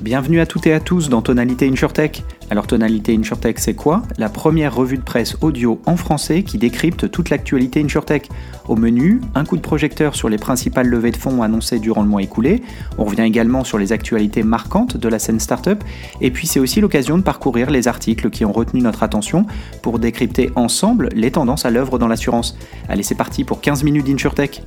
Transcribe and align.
Bienvenue 0.00 0.40
à 0.40 0.46
toutes 0.46 0.66
et 0.66 0.72
à 0.72 0.80
tous 0.80 1.10
dans 1.10 1.20
Tonalité 1.20 1.68
InsurTech. 1.68 2.24
Alors 2.48 2.66
Tonalité 2.66 3.14
InsurTech 3.14 3.58
c'est 3.58 3.74
quoi? 3.74 4.02
La 4.16 4.30
première 4.30 4.74
revue 4.74 4.96
de 4.96 5.02
presse 5.02 5.36
audio 5.42 5.78
en 5.84 5.94
français 5.98 6.42
qui 6.42 6.56
décrypte 6.56 7.10
toute 7.10 7.28
l'actualité 7.28 7.82
InsurTech. 7.82 8.30
Au 8.66 8.76
menu, 8.76 9.20
un 9.34 9.44
coup 9.44 9.58
de 9.58 9.60
projecteur 9.60 10.14
sur 10.14 10.30
les 10.30 10.38
principales 10.38 10.86
levées 10.86 11.10
de 11.10 11.18
fonds 11.18 11.42
annoncées 11.42 11.80
durant 11.80 12.00
le 12.00 12.08
mois 12.08 12.22
écoulé. 12.22 12.62
On 12.96 13.04
revient 13.04 13.24
également 13.24 13.62
sur 13.62 13.76
les 13.76 13.92
actualités 13.92 14.42
marquantes 14.42 14.96
de 14.96 15.08
la 15.10 15.18
scène 15.18 15.38
startup. 15.38 15.84
Et 16.22 16.30
puis 16.30 16.46
c'est 16.46 16.60
aussi 16.60 16.80
l'occasion 16.80 17.18
de 17.18 17.22
parcourir 17.22 17.68
les 17.68 17.86
articles 17.86 18.30
qui 18.30 18.46
ont 18.46 18.52
retenu 18.52 18.80
notre 18.80 19.02
attention 19.02 19.44
pour 19.82 19.98
décrypter 19.98 20.50
ensemble 20.54 21.10
les 21.14 21.30
tendances 21.30 21.66
à 21.66 21.70
l'œuvre 21.70 21.98
dans 21.98 22.08
l'assurance. 22.08 22.56
Allez 22.88 23.02
c'est 23.02 23.14
parti 23.14 23.44
pour 23.44 23.60
15 23.60 23.84
minutes 23.84 24.06
d'InsurTech. 24.06 24.62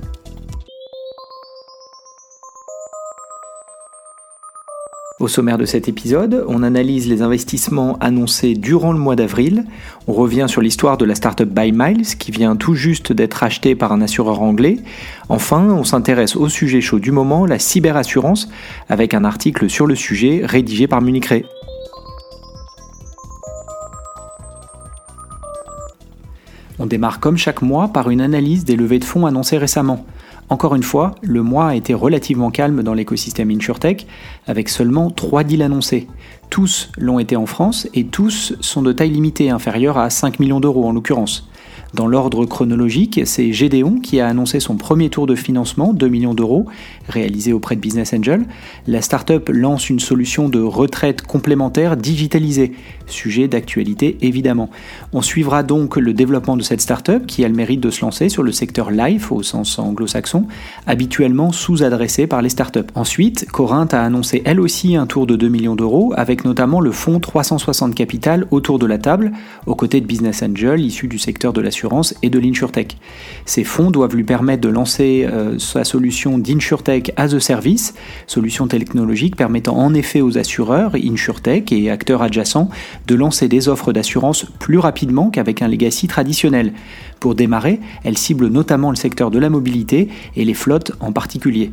Au 5.24 5.28
sommaire 5.28 5.56
de 5.56 5.64
cet 5.64 5.88
épisode, 5.88 6.44
on 6.48 6.62
analyse 6.62 7.08
les 7.08 7.22
investissements 7.22 7.96
annoncés 7.98 8.52
durant 8.52 8.92
le 8.92 8.98
mois 8.98 9.16
d'avril, 9.16 9.64
on 10.06 10.12
revient 10.12 10.44
sur 10.48 10.60
l'histoire 10.60 10.98
de 10.98 11.06
la 11.06 11.14
startup 11.14 11.48
Buy 11.48 11.72
Miles 11.72 12.18
qui 12.18 12.30
vient 12.30 12.56
tout 12.56 12.74
juste 12.74 13.10
d'être 13.10 13.42
achetée 13.42 13.74
par 13.74 13.92
un 13.92 14.02
assureur 14.02 14.42
anglais, 14.42 14.80
enfin 15.30 15.64
on 15.70 15.82
s'intéresse 15.82 16.36
au 16.36 16.50
sujet 16.50 16.82
chaud 16.82 16.98
du 16.98 17.10
moment, 17.10 17.46
la 17.46 17.58
cyberassurance, 17.58 18.50
avec 18.90 19.14
un 19.14 19.24
article 19.24 19.70
sur 19.70 19.86
le 19.86 19.94
sujet 19.94 20.42
rédigé 20.44 20.88
par 20.88 21.00
Munich 21.00 21.24
Re. 21.24 21.40
On 26.78 26.84
démarre 26.84 27.18
comme 27.18 27.38
chaque 27.38 27.62
mois 27.62 27.88
par 27.88 28.10
une 28.10 28.20
analyse 28.20 28.66
des 28.66 28.76
levées 28.76 28.98
de 28.98 29.04
fonds 29.04 29.24
annoncées 29.24 29.56
récemment. 29.56 30.04
Encore 30.50 30.74
une 30.74 30.82
fois, 30.82 31.14
le 31.22 31.42
mois 31.42 31.68
a 31.68 31.74
été 31.74 31.94
relativement 31.94 32.50
calme 32.50 32.82
dans 32.82 32.94
l'écosystème 32.94 33.50
InsurTech, 33.50 34.06
avec 34.46 34.68
seulement 34.68 35.10
3 35.10 35.42
deals 35.44 35.62
annoncés. 35.62 36.06
Tous 36.50 36.90
l'ont 36.98 37.18
été 37.18 37.34
en 37.36 37.46
France 37.46 37.88
et 37.94 38.04
tous 38.06 38.54
sont 38.60 38.82
de 38.82 38.92
taille 38.92 39.10
limitée, 39.10 39.50
inférieure 39.50 39.98
à 39.98 40.10
5 40.10 40.38
millions 40.40 40.60
d'euros 40.60 40.86
en 40.86 40.92
l'occurrence. 40.92 41.48
Dans 41.94 42.08
l'ordre 42.08 42.44
chronologique, 42.44 43.20
c'est 43.24 43.52
Gédéon 43.52 44.00
qui 44.00 44.18
a 44.18 44.26
annoncé 44.26 44.58
son 44.58 44.76
premier 44.76 45.10
tour 45.10 45.28
de 45.28 45.36
financement, 45.36 45.92
2 45.92 46.08
millions 46.08 46.34
d'euros, 46.34 46.66
réalisé 47.08 47.52
auprès 47.52 47.76
de 47.76 47.80
Business 47.80 48.12
Angel. 48.12 48.46
La 48.88 49.00
startup 49.00 49.48
lance 49.48 49.90
une 49.90 50.00
solution 50.00 50.48
de 50.48 50.60
retraite 50.60 51.22
complémentaire 51.22 51.96
digitalisée, 51.96 52.72
sujet 53.06 53.46
d'actualité 53.46 54.18
évidemment. 54.22 54.70
On 55.12 55.22
suivra 55.22 55.62
donc 55.62 55.96
le 55.96 56.12
développement 56.12 56.56
de 56.56 56.64
cette 56.64 56.80
startup 56.80 57.26
qui 57.26 57.44
a 57.44 57.48
le 57.48 57.54
mérite 57.54 57.80
de 57.80 57.90
se 57.90 58.00
lancer 58.00 58.28
sur 58.28 58.42
le 58.42 58.50
secteur 58.50 58.90
life 58.90 59.30
au 59.30 59.44
sens 59.44 59.78
anglo-saxon, 59.78 60.48
habituellement 60.88 61.52
sous-adressé 61.52 62.26
par 62.26 62.42
les 62.42 62.48
startups. 62.48 62.80
Ensuite, 62.96 63.48
Corinth 63.52 63.94
a 63.94 64.02
annoncé 64.02 64.42
elle 64.44 64.58
aussi 64.58 64.96
un 64.96 65.06
tour 65.06 65.28
de 65.28 65.36
2 65.36 65.46
millions 65.46 65.76
d'euros 65.76 66.12
avec 66.16 66.44
notamment 66.44 66.80
le 66.80 66.90
fonds 66.90 67.20
360 67.20 67.94
Capital 67.94 68.48
autour 68.50 68.80
de 68.80 68.86
la 68.86 68.98
table, 68.98 69.30
aux 69.66 69.76
côtés 69.76 70.00
de 70.00 70.06
Business 70.06 70.42
Angel 70.42 70.80
issu 70.80 71.06
du 71.06 71.20
secteur 71.20 71.52
de 71.52 71.60
l'assurance 71.60 71.83
et 72.22 72.30
de 72.30 72.38
l'insurtech. 72.38 72.96
Ces 73.46 73.64
fonds 73.64 73.90
doivent 73.90 74.14
lui 74.14 74.24
permettre 74.24 74.62
de 74.62 74.68
lancer 74.68 75.26
euh, 75.30 75.58
sa 75.58 75.84
solution 75.84 76.38
d'insurtech 76.38 77.12
as 77.16 77.34
a 77.34 77.40
service, 77.40 77.94
solution 78.26 78.66
technologique 78.66 79.36
permettant 79.36 79.76
en 79.76 79.94
effet 79.94 80.20
aux 80.20 80.38
assureurs, 80.38 80.94
insurtech 80.94 81.72
et 81.72 81.90
acteurs 81.90 82.22
adjacents 82.22 82.68
de 83.06 83.14
lancer 83.14 83.48
des 83.48 83.68
offres 83.68 83.92
d'assurance 83.92 84.46
plus 84.58 84.78
rapidement 84.78 85.30
qu'avec 85.30 85.62
un 85.62 85.68
legacy 85.68 86.06
traditionnel. 86.06 86.72
Pour 87.20 87.34
démarrer, 87.34 87.80
elle 88.04 88.18
cible 88.18 88.48
notamment 88.48 88.90
le 88.90 88.96
secteur 88.96 89.30
de 89.30 89.38
la 89.38 89.50
mobilité 89.50 90.08
et 90.36 90.44
les 90.44 90.54
flottes 90.54 90.92
en 91.00 91.12
particulier. 91.12 91.70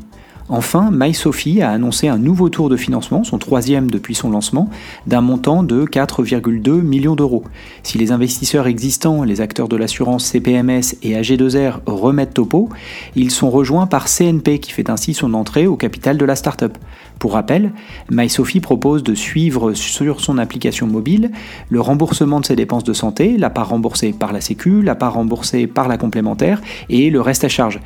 Enfin, 0.54 0.90
MySophie 0.92 1.62
a 1.62 1.72
annoncé 1.72 2.10
un 2.10 2.18
nouveau 2.18 2.50
tour 2.50 2.68
de 2.68 2.76
financement, 2.76 3.24
son 3.24 3.38
troisième 3.38 3.90
depuis 3.90 4.16
son 4.16 4.30
lancement, 4.30 4.70
d'un 5.08 5.22
montant 5.22 5.64
de 5.64 5.86
4,2 5.86 6.82
millions 6.82 7.16
d'euros. 7.16 7.46
Si 7.84 7.98
les 7.98 8.12
investisseurs 8.12 8.68
existants, 8.68 9.24
les 9.24 9.40
acteurs 9.40 9.70
de 9.70 9.78
l'assurance 9.78 10.26
CPMS 10.26 10.98
et 11.04 11.14
AG2R 11.14 11.76
remettent 11.86 12.34
topo, 12.34 12.68
ils 13.16 13.32
sont 13.32 13.50
rejoints 13.50 13.88
par 13.88 14.10
CNP 14.10 14.60
qui 14.60 14.74
fait 14.74 14.90
ainsi 14.90 15.14
son 15.14 15.36
entrée 15.36 15.68
au 15.68 15.78
capital 15.78 16.18
de 16.18 16.26
la 16.26 16.36
startup. 16.36 16.78
Pour 17.22 17.34
rappel, 17.34 17.72
MySophie 18.10 18.62
propose 18.62 19.04
de 19.04 19.14
suivre 19.14 19.74
sur 19.74 20.22
son 20.22 20.40
application 20.40 20.88
mobile 20.88 21.30
le 21.70 21.80
remboursement 21.80 22.40
de 22.40 22.48
ses 22.48 22.56
dépenses 22.56 22.84
de 22.84 22.94
santé, 22.94 23.38
la 23.38 23.52
part 23.52 23.70
remboursée 23.70 24.12
par 24.12 24.34
la 24.34 24.42
Sécu, 24.42 24.82
la 24.82 24.96
part 24.96 25.14
remboursée 25.14 25.68
par 25.68 25.88
la 25.88 26.00
complémentaire 26.00 26.64
et 26.90 27.12
le 27.12 27.22
reste 27.22 27.44
à 27.44 27.48
charge. 27.48 27.80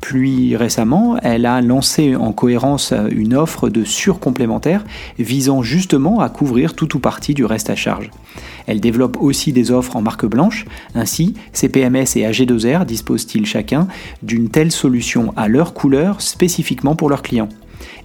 Puis 0.00 0.56
récemment, 0.56 1.16
elle 1.22 1.46
a 1.46 1.60
lancé 1.60 2.16
en 2.16 2.32
cohérence 2.32 2.92
une 3.12 3.34
offre 3.34 3.68
de 3.68 3.84
surcomplémentaire 3.84 4.84
visant 5.20 5.62
justement 5.62 6.18
à 6.18 6.28
couvrir 6.28 6.74
tout 6.74 6.96
ou 6.96 6.98
partie 6.98 7.32
du 7.32 7.44
reste 7.44 7.70
à 7.70 7.76
charge. 7.76 8.10
Elle 8.66 8.80
développe 8.80 9.18
aussi 9.20 9.52
des 9.52 9.70
offres 9.70 9.94
en 9.94 10.02
marque 10.02 10.26
blanche, 10.26 10.64
ainsi 10.96 11.34
CPMS 11.52 12.16
et 12.16 12.28
AG2R 12.28 12.86
disposent-ils 12.86 13.46
chacun 13.46 13.86
d'une 14.24 14.48
telle 14.48 14.72
solution 14.72 15.32
à 15.36 15.46
leur 15.46 15.74
couleur 15.74 16.20
spécifiquement 16.20 16.96
pour 16.96 17.08
leurs 17.08 17.22
clients? 17.22 17.50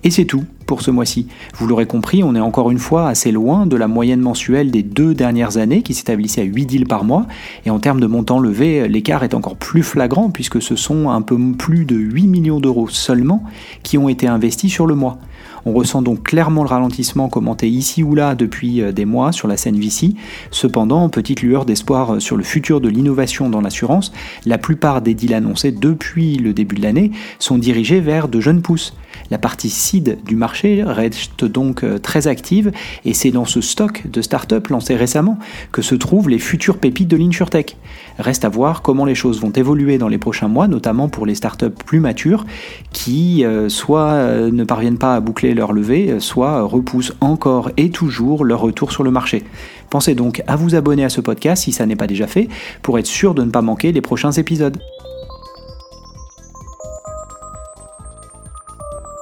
Et 0.03 0.11
c'est 0.11 0.25
tout 0.25 0.43
pour 0.65 0.81
ce 0.81 0.91
mois-ci. 0.91 1.27
Vous 1.55 1.67
l'aurez 1.67 1.85
compris, 1.85 2.23
on 2.23 2.35
est 2.35 2.39
encore 2.39 2.71
une 2.71 2.79
fois 2.79 3.07
assez 3.07 3.31
loin 3.31 3.65
de 3.65 3.75
la 3.75 3.87
moyenne 3.87 4.19
mensuelle 4.19 4.71
des 4.71 4.83
deux 4.83 5.13
dernières 5.13 5.57
années 5.57 5.83
qui 5.83 5.93
s'établissait 5.93 6.41
à 6.41 6.45
8 6.45 6.65
deals 6.65 6.87
par 6.87 7.03
mois. 7.03 7.27
Et 7.65 7.69
en 7.69 7.79
termes 7.79 7.99
de 7.99 8.07
montant 8.07 8.39
levé, 8.39 8.87
l'écart 8.87 9.23
est 9.23 9.33
encore 9.33 9.55
plus 9.55 9.83
flagrant 9.83 10.29
puisque 10.29 10.61
ce 10.61 10.75
sont 10.75 11.09
un 11.09 11.21
peu 11.21 11.37
plus 11.57 11.85
de 11.85 11.95
8 11.95 12.27
millions 12.27 12.59
d'euros 12.59 12.87
seulement 12.89 13.43
qui 13.83 13.97
ont 13.97 14.09
été 14.09 14.27
investis 14.27 14.71
sur 14.71 14.87
le 14.87 14.95
mois. 14.95 15.19
On 15.67 15.73
ressent 15.73 16.03
donc 16.03 16.21
clairement 16.21 16.61
le 16.61 16.69
ralentissement 16.69 17.27
commenté 17.27 17.67
ici 17.67 18.03
ou 18.03 18.13
là 18.13 18.35
depuis 18.35 18.81
euh, 18.81 18.91
des 18.91 19.05
mois 19.05 19.31
sur 19.31 19.47
la 19.47 19.57
scène 19.57 19.79
VC. 19.79 20.13
Cependant, 20.51 21.09
petite 21.09 21.41
lueur 21.41 21.65
d'espoir 21.65 22.15
euh, 22.15 22.19
sur 22.19 22.37
le 22.37 22.43
futur 22.43 22.81
de 22.81 22.87
l'innovation 22.87 23.49
dans 23.49 23.61
l'assurance, 23.61 24.11
la 24.45 24.59
plupart 24.59 25.01
des 25.01 25.15
deals 25.15 25.33
annoncés 25.33 25.71
depuis 25.71 26.35
le 26.35 26.53
début 26.53 26.75
de 26.75 26.83
l'année 26.83 27.11
sont 27.39 27.57
dirigés 27.57 27.99
vers 27.99 28.27
de 28.27 28.39
jeunes 28.39 28.61
pousses. 28.61 28.95
La 29.31 29.37
partie 29.37 29.69
seed 29.69 30.19
du 30.25 30.35
marché 30.35 30.83
reste 30.83 31.45
donc 31.45 31.83
euh, 31.83 31.97
très 31.97 32.27
active 32.27 32.71
et 33.05 33.13
c'est 33.13 33.31
dans 33.31 33.45
ce 33.45 33.61
stock 33.61 34.03
de 34.07 34.21
startups 34.21 34.69
lancés 34.69 34.95
récemment 34.95 35.39
que 35.71 35.81
se 35.81 35.95
trouvent 35.95 36.29
les 36.29 36.39
futures 36.39 36.77
pépites 36.77 37.07
de 37.07 37.17
l'InsurTech. 37.17 37.77
Reste 38.19 38.45
à 38.45 38.49
voir 38.49 38.81
comment 38.81 39.05
les 39.05 39.15
choses 39.15 39.41
vont 39.41 39.51
évoluer 39.51 39.97
dans 39.97 40.07
les 40.07 40.17
prochains 40.17 40.47
mois, 40.47 40.67
notamment 40.67 41.09
pour 41.09 41.25
les 41.25 41.35
startups 41.35 41.69
plus 41.69 41.99
matures 41.99 42.45
qui 42.91 43.43
euh, 43.43 43.69
soit 43.69 44.11
euh, 44.11 44.51
ne 44.51 44.63
parviennent 44.63 44.97
pas 44.97 45.15
à 45.15 45.19
boucler 45.19 45.53
leur 45.53 45.73
levée, 45.73 46.19
soit 46.19 46.61
repoussent 46.61 47.13
encore 47.21 47.71
et 47.77 47.89
toujours 47.89 48.45
leur 48.45 48.61
retour 48.61 48.91
sur 48.91 49.03
le 49.03 49.11
marché. 49.11 49.43
Pensez 49.89 50.15
donc 50.15 50.43
à 50.47 50.55
vous 50.55 50.75
abonner 50.75 51.03
à 51.03 51.09
ce 51.09 51.21
podcast 51.21 51.63
si 51.63 51.71
ça 51.71 51.85
n'est 51.85 51.95
pas 51.95 52.07
déjà 52.07 52.27
fait 52.27 52.47
pour 52.81 52.99
être 52.99 53.05
sûr 53.07 53.33
de 53.33 53.43
ne 53.43 53.49
pas 53.49 53.61
manquer 53.61 53.91
les 53.91 54.01
prochains 54.01 54.31
épisodes. 54.31 54.77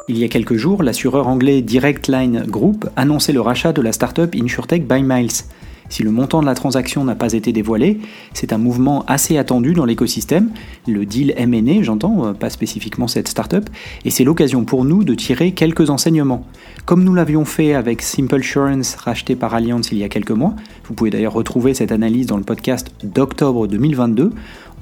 Il 0.10 0.18
y 0.18 0.26
a 0.26 0.28
quelques 0.28 0.56
jours, 0.56 0.84
l'assureur 0.84 1.30
anglais 1.30 1.62
Direct 1.62 2.10
Line 2.10 2.44
Group 2.46 2.90
annonçait 2.98 3.32
le 3.32 3.40
rachat 3.40 3.72
de 3.72 3.82
la 3.82 3.94
startup 3.94 4.36
InsurTech 4.36 4.86
by 4.86 5.02
Miles. 5.02 5.46
Si 5.88 6.04
le 6.04 6.12
montant 6.12 6.42
de 6.42 6.46
la 6.46 6.56
transaction 6.56 7.06
n'a 7.06 7.16
pas 7.16 7.32
été 7.32 7.54
dévoilé, 7.54 8.00
c'est 8.34 8.52
un 8.52 8.58
mouvement 8.58 9.06
assez 9.08 9.38
attendu 9.38 9.72
dans 9.72 9.86
l'écosystème, 9.86 10.50
le 10.88 11.06
deal 11.06 11.34
M&A, 11.38 11.84
j'entends, 11.84 12.26
euh, 12.26 12.34
pas 12.34 12.50
spécifiquement 12.50 13.08
cette 13.08 13.30
startup, 13.30 13.70
et 14.04 14.10
c'est 14.10 14.26
l'occasion 14.26 14.66
pour 14.66 14.84
nous 14.84 15.06
de 15.06 15.16
tirer 15.16 15.54
quelques 15.54 15.90
enseignements. 15.90 16.46
Comme 16.86 17.06
nous 17.06 17.14
l'avions 17.14 17.46
fait 17.46 17.74
avec 17.74 18.02
Simple 18.02 18.36
Insurance 18.36 18.96
racheté 18.96 19.38
par 19.38 19.54
Allianz 19.54 19.88
il 19.94 20.00
y 20.00 20.04
a 20.04 20.10
quelques 20.10 20.32
mois, 20.32 20.54
vous 20.86 20.96
pouvez 20.96 21.12
d'ailleurs 21.12 21.34
retrouver 21.34 21.74
cette 21.74 21.94
analyse 21.94 22.28
dans 22.28 22.38
le 22.38 22.44
podcast 22.44 22.92
d'octobre 23.04 23.68
2022, 23.68 24.32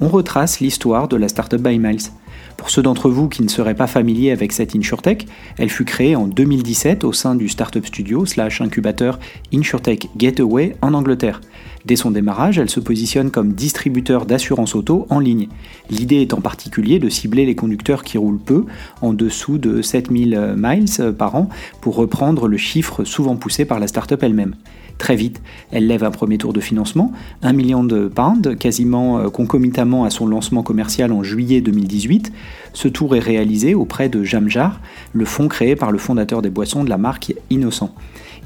on 0.00 0.08
retrace 0.08 0.58
l'histoire 0.58 1.06
de 1.06 1.16
la 1.16 1.28
startup 1.28 1.60
by 1.60 1.78
Miles. 1.78 2.10
Pour 2.56 2.70
ceux 2.70 2.82
d'entre 2.82 3.10
vous 3.10 3.28
qui 3.28 3.42
ne 3.42 3.48
seraient 3.48 3.74
pas 3.74 3.86
familiers 3.86 4.30
avec 4.30 4.52
cette 4.52 4.76
InsurTech, 4.76 5.26
elle 5.58 5.70
fut 5.70 5.84
créée 5.84 6.16
en 6.16 6.26
2017 6.26 7.04
au 7.04 7.12
sein 7.12 7.34
du 7.34 7.48
startup 7.48 7.84
studio 7.86 8.24
slash 8.26 8.60
incubateur 8.60 9.18
InsurTech 9.52 10.08
Gateway 10.16 10.76
en 10.80 10.94
Angleterre. 10.94 11.40
Dès 11.84 11.96
son 11.96 12.12
démarrage, 12.12 12.58
elle 12.58 12.70
se 12.70 12.78
positionne 12.78 13.30
comme 13.30 13.54
distributeur 13.54 14.26
d'assurance 14.26 14.76
auto 14.76 15.06
en 15.10 15.18
ligne. 15.18 15.48
L'idée 15.90 16.20
est 16.20 16.34
en 16.34 16.40
particulier 16.40 17.00
de 17.00 17.08
cibler 17.08 17.44
les 17.44 17.56
conducteurs 17.56 18.04
qui 18.04 18.18
roulent 18.18 18.38
peu, 18.38 18.66
en 19.00 19.12
dessous 19.12 19.58
de 19.58 19.82
7000 19.82 20.54
miles 20.56 21.12
par 21.18 21.34
an, 21.34 21.48
pour 21.80 21.96
reprendre 21.96 22.46
le 22.46 22.56
chiffre 22.56 23.04
souvent 23.04 23.34
poussé 23.34 23.64
par 23.64 23.80
la 23.80 23.88
startup 23.88 24.22
elle-même. 24.22 24.54
Très 24.98 25.16
vite, 25.16 25.42
elle 25.70 25.86
lève 25.86 26.04
un 26.04 26.10
premier 26.10 26.38
tour 26.38 26.52
de 26.52 26.60
financement, 26.60 27.12
1 27.42 27.52
million 27.52 27.82
de 27.84 28.08
pounds, 28.08 28.56
quasiment 28.56 29.18
euh, 29.18 29.28
concomitamment 29.30 30.04
à 30.04 30.10
son 30.10 30.26
lancement 30.26 30.62
commercial 30.62 31.12
en 31.12 31.22
juillet 31.22 31.60
2018. 31.60 32.32
Ce 32.72 32.88
tour 32.88 33.16
est 33.16 33.20
réalisé 33.20 33.74
auprès 33.74 34.08
de 34.08 34.22
Jamjar, 34.22 34.80
le 35.12 35.24
fonds 35.24 35.48
créé 35.48 35.76
par 35.76 35.92
le 35.92 35.98
fondateur 35.98 36.42
des 36.42 36.50
boissons 36.50 36.84
de 36.84 36.90
la 36.90 36.98
marque 36.98 37.34
Innocent. 37.50 37.94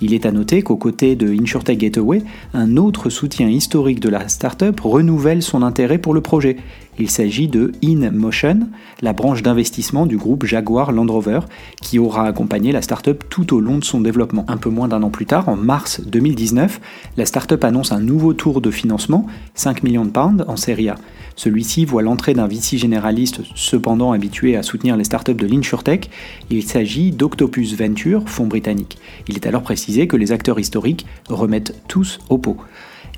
Il 0.02 0.12
est 0.12 0.26
à 0.26 0.32
noter 0.32 0.62
qu'aux 0.62 0.76
côtés 0.76 1.16
de 1.16 1.32
InsurTech 1.32 1.78
Gateway, 1.78 2.22
un 2.52 2.76
autre 2.76 3.08
soutien 3.08 3.48
historique 3.48 4.00
de 4.00 4.10
la 4.10 4.28
startup 4.28 4.78
renouvelle 4.81 5.43
son 5.43 5.62
intérêt 5.62 5.98
pour 5.98 6.12
le 6.12 6.20
projet. 6.20 6.56
Il 6.98 7.10
s'agit 7.10 7.48
de 7.48 7.72
InMotion, 7.84 8.69
la 9.02 9.12
branche 9.12 9.43
d'investissement 9.43 10.06
du 10.06 10.16
groupe 10.16 10.46
Jaguar 10.46 10.93
Land 10.93 11.12
Rover, 11.12 11.40
qui 11.82 11.98
aura 11.98 12.26
accompagné 12.26 12.72
la 12.72 12.81
startup 12.81 13.25
tout 13.28 13.54
au 13.54 13.60
long 13.60 13.78
de 13.78 13.84
son 13.84 14.00
développement. 14.00 14.46
Un 14.48 14.56
peu 14.56 14.70
moins 14.70 14.88
d'un 14.88 15.02
an 15.02 15.10
plus 15.10 15.26
tard, 15.26 15.48
en 15.48 15.56
mars 15.56 16.00
2019, 16.06 16.81
la 17.16 17.26
startup 17.26 17.62
annonce 17.64 17.93
un 17.93 18.00
nouveau 18.00 18.32
tour 18.32 18.60
de 18.60 18.70
financement, 18.70 19.26
5 19.54 19.82
millions 19.82 20.04
de 20.04 20.10
pounds 20.10 20.44
en 20.48 20.56
série 20.56 20.88
A. 20.88 20.94
Celui-ci 21.37 21.84
voit 21.84 22.02
l'entrée 22.02 22.32
d'un 22.32 22.46
VC 22.46 22.78
généraliste 22.78 23.43
cependant 23.54 24.12
habitué 24.12 24.56
à 24.56 24.62
soutenir 24.62 24.96
les 24.96 25.04
startups 25.04 25.34
de 25.34 25.46
l'InsurTech. 25.46 26.08
Il 26.48 26.62
s'agit 26.62 27.10
d'Octopus 27.10 27.76
Venture, 27.76 28.26
fonds 28.26 28.46
britannique. 28.46 28.98
Il 29.28 29.37
est 29.37 29.46
alors 29.46 29.62
précisé 29.62 30.06
que 30.06 30.16
les 30.16 30.32
acteurs 30.32 30.58
historiques 30.58 31.04
remettent 31.28 31.75
tous 31.88 32.20
au 32.31 32.38
pot. 32.38 32.56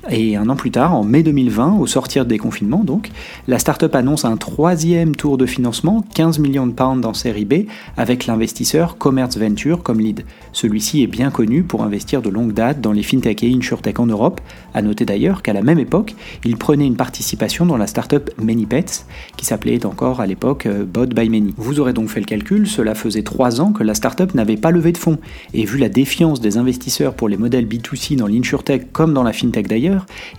Et 0.07 0.37
un 0.37 0.47
an 0.47 0.55
plus 0.55 0.71
tard, 0.71 0.95
en 0.95 1.03
mai 1.03 1.23
2020, 1.23 1.77
au 1.77 1.85
sortir 1.85 2.25
des 2.25 2.37
confinements 2.37 2.83
donc, 2.85 3.11
la 3.47 3.59
startup 3.59 3.93
annonce 3.93 4.23
un 4.23 4.37
troisième 4.37 5.15
tour 5.15 5.37
de 5.37 5.45
financement, 5.45 6.05
15 6.15 6.39
millions 6.39 6.65
de 6.65 6.71
pounds 6.71 7.05
en 7.05 7.13
série 7.13 7.43
B, 7.43 7.65
avec 7.97 8.25
l'investisseur 8.25 8.97
Commerce 8.97 9.37
Venture 9.37 9.83
comme 9.83 9.99
lead. 9.99 10.23
Celui-ci 10.53 11.03
est 11.03 11.07
bien 11.07 11.31
connu 11.31 11.63
pour 11.63 11.83
investir 11.83 12.21
de 12.21 12.29
longue 12.29 12.53
date 12.53 12.79
dans 12.79 12.93
les 12.93 13.03
fintech 13.03 13.43
et 13.43 13.53
insurtech 13.53 13.99
en 13.99 14.05
Europe. 14.05 14.39
À 14.73 14.81
noter 14.81 15.05
d'ailleurs 15.05 15.43
qu'à 15.43 15.53
la 15.53 15.61
même 15.61 15.79
époque, 15.79 16.15
il 16.45 16.55
prenait 16.55 16.87
une 16.87 16.95
participation 16.95 17.65
dans 17.65 17.77
la 17.77 17.87
startup 17.87 18.31
ManyPets, 18.41 19.05
qui 19.35 19.45
s'appelait 19.45 19.85
encore 19.85 20.21
à 20.21 20.27
l'époque 20.27 20.65
euh, 20.65 20.85
Bot 20.85 21.07
by 21.07 21.29
Many. 21.29 21.53
Vous 21.57 21.81
aurez 21.81 21.93
donc 21.93 22.07
fait 22.09 22.21
le 22.21 22.25
calcul, 22.25 22.67
cela 22.67 22.95
faisait 22.95 23.23
trois 23.23 23.59
ans 23.59 23.73
que 23.73 23.83
la 23.83 23.93
startup 23.93 24.33
n'avait 24.33 24.57
pas 24.57 24.71
levé 24.71 24.93
de 24.93 24.97
fonds. 24.97 25.17
Et 25.53 25.65
vu 25.65 25.77
la 25.77 25.89
défiance 25.89 26.39
des 26.39 26.57
investisseurs 26.57 27.15
pour 27.15 27.27
les 27.27 27.37
modèles 27.37 27.67
B2C 27.67 28.15
dans 28.15 28.27
l'insurtech 28.27 28.91
comme 28.93 29.13
dans 29.13 29.23
la 29.23 29.33
fintech 29.33 29.67
d'ailleurs, 29.67 29.88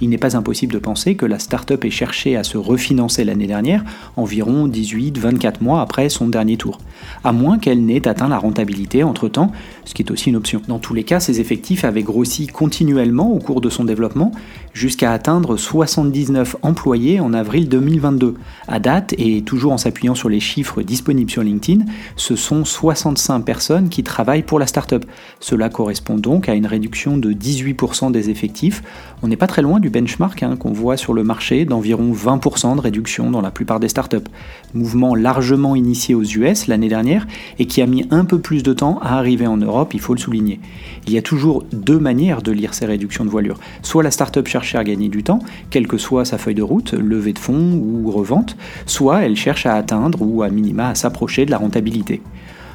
il 0.01 0.09
n'est 0.09 0.19
pas 0.19 0.37
impossible 0.37 0.73
de 0.73 0.79
penser 0.79 1.15
que 1.15 1.27
la 1.27 1.39
startup 1.39 1.85
ait 1.85 1.91
cherché 1.91 2.37
à 2.37 2.45
se 2.45 2.59
refinancer 2.59 3.25
l'année 3.25 3.47
dernière, 3.47 3.85
environ 4.17 4.69
18-24 4.69 5.63
mois 5.63 5.81
après 5.81 6.09
son 6.09 6.29
dernier 6.29 6.57
tour, 6.57 6.79
à 7.25 7.33
moins 7.33 7.59
qu'elle 7.59 7.85
n'ait 7.85 8.07
atteint 8.09 8.29
la 8.29 8.39
rentabilité 8.39 9.03
entre-temps, 9.03 9.53
ce 9.85 9.95
qui 9.95 10.03
est 10.03 10.11
aussi 10.11 10.31
une 10.31 10.37
option. 10.37 10.63
Dans 10.69 10.79
tous 10.79 10.95
les 10.95 11.05
cas, 11.05 11.21
ses 11.21 11.41
effectifs 11.41 11.85
avaient 11.85 12.03
grossi 12.03 12.47
continuellement 12.47 13.33
au 13.33 13.39
cours 13.39 13.61
de 13.61 13.71
son 13.71 13.85
développement, 13.85 14.33
jusqu'à 14.73 15.13
atteindre 15.13 15.57
79 15.57 16.57
employés 16.63 17.21
en 17.21 17.33
avril 17.33 17.69
2022. 17.69 18.35
À 18.69 18.79
date, 18.79 19.15
et 19.19 19.43
toujours 19.43 19.73
en 19.73 19.79
s'appuyant 19.79 20.15
sur 20.15 20.29
les 20.29 20.41
chiffres 20.41 20.83
disponibles 20.83 21.31
sur 21.31 21.43
LinkedIn, 21.43 21.85
ce 22.17 22.37
sont 22.37 22.65
65 22.65 23.41
personnes 23.41 23.89
qui 23.89 24.03
travaillent 24.03 24.43
pour 24.43 24.59
la 24.59 24.67
startup. 24.67 25.05
Cela 25.41 25.69
correspond 25.69 26.17
donc 26.17 26.49
à 26.49 26.55
une 26.55 26.67
réduction 26.67 27.17
de 27.17 27.33
18% 27.33 28.13
des 28.13 28.31
effectifs. 28.31 28.83
On 29.23 29.29
n'est 29.29 29.37
pas 29.41 29.47
très 29.47 29.63
loin 29.63 29.81
du 29.81 29.89
benchmark 29.89 30.43
hein, 30.43 30.55
qu'on 30.57 30.73
voit 30.73 30.99
sur 30.99 31.15
le 31.15 31.25
marché 31.25 31.65
d'environ 31.65 32.13
20% 32.13 32.77
de 32.77 32.81
réduction 32.83 33.31
dans 33.31 33.41
la 33.41 33.51
plupart 33.51 33.81
des 33.81 33.89
startups. 33.89 34.29
Mouvement 34.75 35.15
largement 35.15 35.75
initié 35.75 36.15
aux 36.15 36.23
US 36.23 36.67
l'année 36.67 36.91
dernière 36.91 37.27
et 37.59 37.65
qui 37.65 37.81
a 37.81 37.87
mis 37.87 38.07
un 38.11 38.27
peu 38.27 38.39
plus 38.39 38.63
de 38.63 38.75
temps 38.75 38.99
à 39.01 39.17
arriver 39.17 39.47
en 39.47 39.57
Europe, 39.57 39.95
il 39.95 40.01
faut 40.01 40.13
le 40.13 40.21
souligner. 40.21 40.61
Il 41.07 41.15
y 41.15 41.17
a 41.17 41.23
toujours 41.23 41.65
deux 41.73 41.99
manières 41.99 42.43
de 42.43 42.53
lire 42.53 42.75
ces 42.75 42.85
réductions 42.85 43.25
de 43.25 43.31
voilure. 43.31 43.59
Soit 43.81 44.03
la 44.03 44.11
startup 44.11 44.47
cherche 44.47 44.75
à 44.75 44.85
gagner 44.85 45.09
du 45.09 45.23
temps, 45.23 45.39
quelle 45.71 45.89
que 45.89 45.97
soit 45.97 46.27
sa 46.27 46.37
feuille 46.37 46.55
de 46.55 46.63
route, 46.63 46.93
levée 46.93 47.33
de 47.33 47.39
fonds 47.39 47.81
ou 47.83 48.11
revente, 48.11 48.59
soit 48.85 49.23
elle 49.23 49.37
cherche 49.37 49.65
à 49.65 49.73
atteindre 49.73 50.21
ou 50.21 50.43
à 50.43 50.51
minima 50.51 50.91
à 50.91 50.95
s'approcher 50.95 51.47
de 51.47 51.51
la 51.51 51.57
rentabilité. 51.57 52.21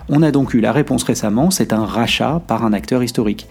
On 0.10 0.24
a 0.24 0.32
donc 0.32 0.56
eu 0.56 0.62
la 0.62 0.72
réponse 0.72 1.04
récemment, 1.04 1.52
c'est 1.52 1.74
un 1.74 1.86
rachat 1.86 2.42
par 2.48 2.66
un 2.66 2.74
acteur 2.74 3.04
historique. 3.04 3.48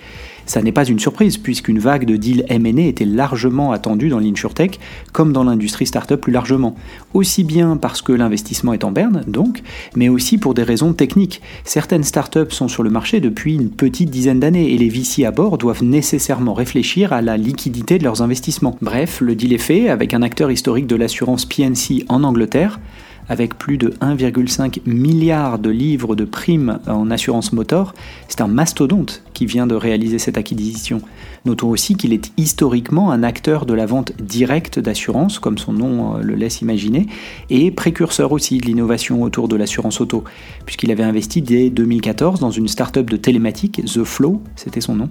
Ça 0.46 0.62
n'est 0.62 0.72
pas 0.72 0.84
une 0.84 0.98
surprise, 0.98 1.38
puisqu'une 1.38 1.78
vague 1.78 2.04
de 2.04 2.16
deals 2.16 2.44
M&A 2.48 2.82
était 2.82 3.04
largement 3.04 3.72
attendue 3.72 4.08
dans 4.08 4.18
l'insurtech, 4.18 4.78
comme 5.12 5.32
dans 5.32 5.44
l'industrie 5.44 5.86
startup 5.86 6.20
plus 6.20 6.32
largement. 6.32 6.76
Aussi 7.14 7.44
bien 7.44 7.76
parce 7.76 8.02
que 8.02 8.12
l'investissement 8.12 8.72
est 8.72 8.84
en 8.84 8.92
berne, 8.92 9.22
donc, 9.26 9.62
mais 9.96 10.08
aussi 10.08 10.38
pour 10.38 10.54
des 10.54 10.62
raisons 10.62 10.92
techniques. 10.92 11.40
Certaines 11.64 12.04
startups 12.04 12.50
sont 12.50 12.68
sur 12.68 12.82
le 12.82 12.90
marché 12.90 13.20
depuis 13.20 13.54
une 13.54 13.70
petite 13.70 14.10
dizaine 14.10 14.40
d'années, 14.40 14.72
et 14.72 14.78
les 14.78 14.88
VC 14.88 15.24
à 15.24 15.30
bord 15.30 15.58
doivent 15.58 15.84
nécessairement 15.84 16.54
réfléchir 16.54 17.12
à 17.12 17.22
la 17.22 17.36
liquidité 17.36 17.98
de 17.98 18.04
leurs 18.04 18.22
investissements. 18.22 18.76
Bref, 18.82 19.20
le 19.20 19.34
deal 19.34 19.52
est 19.52 19.58
fait 19.58 19.88
avec 19.88 20.14
un 20.14 20.22
acteur 20.22 20.50
historique 20.50 20.86
de 20.86 20.96
l'assurance 20.96 21.46
PNC 21.46 22.04
en 22.08 22.22
Angleterre, 22.24 22.80
avec 23.28 23.58
plus 23.58 23.78
de 23.78 23.88
1,5 24.00 24.80
milliard 24.86 25.58
de 25.58 25.70
livres 25.70 26.16
de 26.16 26.24
primes 26.24 26.78
en 26.86 27.10
assurance 27.10 27.52
motor, 27.52 27.94
c'est 28.28 28.40
un 28.40 28.46
mastodonte 28.46 29.22
qui 29.32 29.46
vient 29.46 29.66
de 29.66 29.74
réaliser 29.74 30.18
cette 30.18 30.38
acquisition. 30.38 31.00
Notons 31.44 31.68
aussi 31.68 31.94
qu'il 31.94 32.12
est 32.12 32.32
historiquement 32.36 33.10
un 33.10 33.22
acteur 33.22 33.66
de 33.66 33.74
la 33.74 33.86
vente 33.86 34.12
directe 34.20 34.78
d'assurance, 34.78 35.38
comme 35.38 35.58
son 35.58 35.72
nom 35.72 36.16
euh, 36.16 36.22
le 36.22 36.34
laisse 36.34 36.60
imaginer, 36.60 37.06
et 37.50 37.70
précurseur 37.70 38.32
aussi 38.32 38.58
de 38.58 38.66
l'innovation 38.66 39.22
autour 39.22 39.48
de 39.48 39.56
l'assurance 39.56 40.00
auto, 40.00 40.24
puisqu'il 40.64 40.90
avait 40.90 41.02
investi 41.02 41.42
dès 41.42 41.70
2014 41.70 42.40
dans 42.40 42.50
une 42.50 42.68
start-up 42.68 43.10
de 43.10 43.16
télématique, 43.16 43.82
The 43.84 44.04
Flow, 44.04 44.42
c'était 44.56 44.80
son 44.80 44.94
nom, 44.96 45.10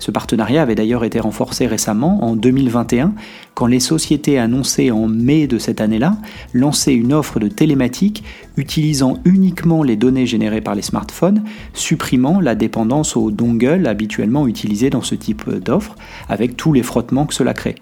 ce 0.00 0.10
partenariat 0.10 0.62
avait 0.62 0.74
d'ailleurs 0.74 1.04
été 1.04 1.20
renforcé 1.20 1.66
récemment, 1.66 2.24
en 2.24 2.34
2021, 2.34 3.12
quand 3.54 3.66
les 3.66 3.80
sociétés 3.80 4.38
annoncées 4.38 4.90
en 4.90 5.06
mai 5.06 5.46
de 5.46 5.58
cette 5.58 5.82
année-là 5.82 6.16
lançaient 6.54 6.94
une 6.94 7.12
offre 7.12 7.38
de 7.38 7.48
télématique 7.48 8.24
utilisant 8.56 9.18
uniquement 9.26 9.82
les 9.82 9.96
données 9.96 10.26
générées 10.26 10.62
par 10.62 10.74
les 10.74 10.82
smartphones, 10.82 11.44
supprimant 11.74 12.40
la 12.40 12.54
dépendance 12.54 13.14
au 13.14 13.30
dongle 13.30 13.86
habituellement 13.86 14.48
utilisé 14.48 14.88
dans 14.88 15.02
ce 15.02 15.14
type 15.14 15.48
d'offre, 15.50 15.94
avec 16.30 16.56
tous 16.56 16.72
les 16.72 16.82
frottements 16.82 17.26
que 17.26 17.34
cela 17.34 17.52
crée. 17.52 17.74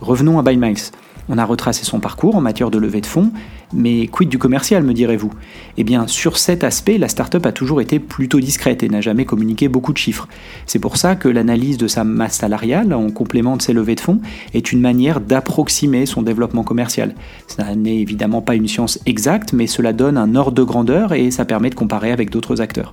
Revenons 0.00 0.38
à 0.38 0.42
BuyMiles. 0.42 0.92
On 1.28 1.38
a 1.38 1.44
retracé 1.44 1.84
son 1.84 2.00
parcours 2.00 2.36
en 2.36 2.40
matière 2.40 2.70
de 2.70 2.78
levée 2.78 3.00
de 3.00 3.06
fonds, 3.06 3.30
mais 3.74 4.06
quid 4.06 4.28
du 4.28 4.38
commercial, 4.38 4.82
me 4.82 4.94
direz-vous? 4.94 5.30
Eh 5.76 5.84
bien, 5.84 6.06
sur 6.06 6.38
cet 6.38 6.64
aspect, 6.64 6.96
la 6.96 7.08
startup 7.08 7.44
a 7.44 7.52
toujours 7.52 7.80
été 7.80 7.98
plutôt 7.98 8.40
discrète 8.40 8.82
et 8.82 8.88
n'a 8.88 9.02
jamais 9.02 9.26
communiqué 9.26 9.68
beaucoup 9.68 9.92
de 9.92 9.98
chiffres. 9.98 10.26
C'est 10.64 10.78
pour 10.78 10.96
ça 10.96 11.16
que 11.16 11.28
l'analyse 11.28 11.76
de 11.76 11.86
sa 11.86 12.02
masse 12.02 12.36
salariale, 12.36 12.94
en 12.94 13.10
complément 13.10 13.56
de 13.56 13.62
ses 13.62 13.74
levées 13.74 13.94
de 13.94 14.00
fonds, 14.00 14.20
est 14.54 14.72
une 14.72 14.80
manière 14.80 15.20
d'approximer 15.20 16.06
son 16.06 16.22
développement 16.22 16.64
commercial. 16.64 17.14
Ce 17.46 17.60
n'est 17.74 18.00
évidemment 18.00 18.40
pas 18.40 18.54
une 18.54 18.68
science 18.68 18.98
exacte, 19.04 19.52
mais 19.52 19.66
cela 19.66 19.92
donne 19.92 20.16
un 20.16 20.34
ordre 20.34 20.52
de 20.52 20.62
grandeur 20.62 21.12
et 21.12 21.30
ça 21.30 21.44
permet 21.44 21.70
de 21.70 21.74
comparer 21.74 22.10
avec 22.10 22.30
d'autres 22.30 22.62
acteurs. 22.62 22.92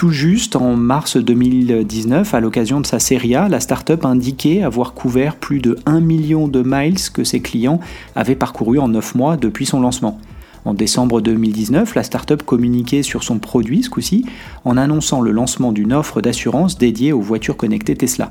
Tout 0.00 0.12
juste 0.12 0.56
en 0.56 0.76
mars 0.76 1.18
2019, 1.18 2.32
à 2.32 2.40
l'occasion 2.40 2.80
de 2.80 2.86
sa 2.86 2.98
série 2.98 3.34
A, 3.34 3.50
la 3.50 3.60
startup 3.60 4.06
indiquait 4.06 4.62
avoir 4.62 4.94
couvert 4.94 5.36
plus 5.36 5.58
de 5.58 5.76
1 5.84 6.00
million 6.00 6.48
de 6.48 6.62
miles 6.64 7.10
que 7.12 7.22
ses 7.22 7.40
clients 7.40 7.80
avaient 8.16 8.34
parcouru 8.34 8.78
en 8.78 8.88
9 8.88 9.14
mois 9.14 9.36
depuis 9.36 9.66
son 9.66 9.78
lancement. 9.78 10.18
En 10.64 10.72
décembre 10.72 11.20
2019, 11.20 11.94
la 11.94 12.02
startup 12.02 12.42
communiquait 12.42 13.02
sur 13.02 13.22
son 13.22 13.38
produit, 13.38 13.82
ce 13.82 13.90
coup-ci, 13.90 14.24
en 14.64 14.78
annonçant 14.78 15.20
le 15.20 15.32
lancement 15.32 15.70
d'une 15.70 15.92
offre 15.92 16.22
d'assurance 16.22 16.78
dédiée 16.78 17.12
aux 17.12 17.20
voitures 17.20 17.58
connectées 17.58 17.94
Tesla. 17.94 18.30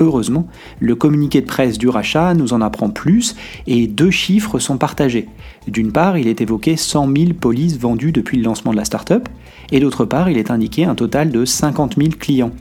Heureusement, 0.00 0.46
le 0.78 0.94
communiqué 0.94 1.40
de 1.40 1.46
presse 1.46 1.78
du 1.78 1.88
rachat 1.88 2.34
nous 2.34 2.52
en 2.52 2.60
apprend 2.60 2.90
plus 2.90 3.34
et 3.66 3.86
deux 3.86 4.10
chiffres 4.10 4.58
sont 4.58 4.76
partagés. 4.76 5.26
D'une 5.66 5.90
part, 5.90 6.18
il 6.18 6.28
est 6.28 6.40
évoqué 6.40 6.76
100 6.76 7.08
000 7.16 7.32
polices 7.32 7.78
vendues 7.78 8.12
depuis 8.12 8.36
le 8.36 8.44
lancement 8.44 8.70
de 8.72 8.76
la 8.76 8.84
startup, 8.84 9.28
et 9.70 9.80
d'autre 9.80 10.04
part, 10.04 10.30
il 10.30 10.38
est 10.38 10.50
indiqué 10.50 10.84
un 10.84 10.94
total 10.94 11.30
de 11.30 11.44
50 11.44 11.96
000 11.96 12.10
clients. 12.18 12.52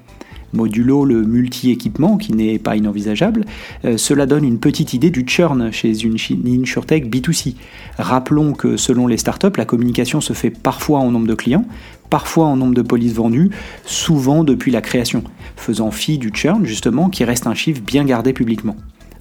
Modulo 0.54 1.04
le 1.04 1.24
multi-équipement, 1.24 2.18
qui 2.18 2.34
n'est 2.34 2.58
pas 2.58 2.76
inenvisageable, 2.76 3.46
euh, 3.86 3.98
cela 3.98 4.26
donne 4.26 4.46
une 4.46 4.60
petite 4.60 4.94
idée 4.94 5.10
du 5.10 5.26
churn 5.28 5.72
chez 5.72 6.04
une 6.04 6.16
InsurTech 6.46 7.10
B2C. 7.10 7.56
Rappelons 7.98 8.54
que 8.54 8.78
selon 8.78 9.08
les 9.08 9.18
startups, 9.18 9.58
la 9.58 9.66
communication 9.66 10.22
se 10.22 10.34
fait 10.34 10.50
parfois 10.50 11.00
en 11.00 11.12
nombre 11.12 11.28
de 11.28 11.36
clients, 11.36 11.66
parfois 12.10 12.46
en 12.46 12.56
nombre 12.56 12.76
de 12.76 12.82
polices 12.82 13.14
vendues, 13.14 13.52
souvent 13.86 14.44
depuis 14.44 14.72
la 14.72 14.82
création, 14.82 15.24
faisant 15.58 15.92
fi 15.92 16.18
du 16.18 16.32
churn 16.34 16.66
justement, 16.66 17.10
qui 17.10 17.26
reste 17.26 17.48
un 17.48 17.54
chiffre 17.54 17.82
bien 17.82 18.06
gardé 18.06 18.32
publiquement. 18.32 18.76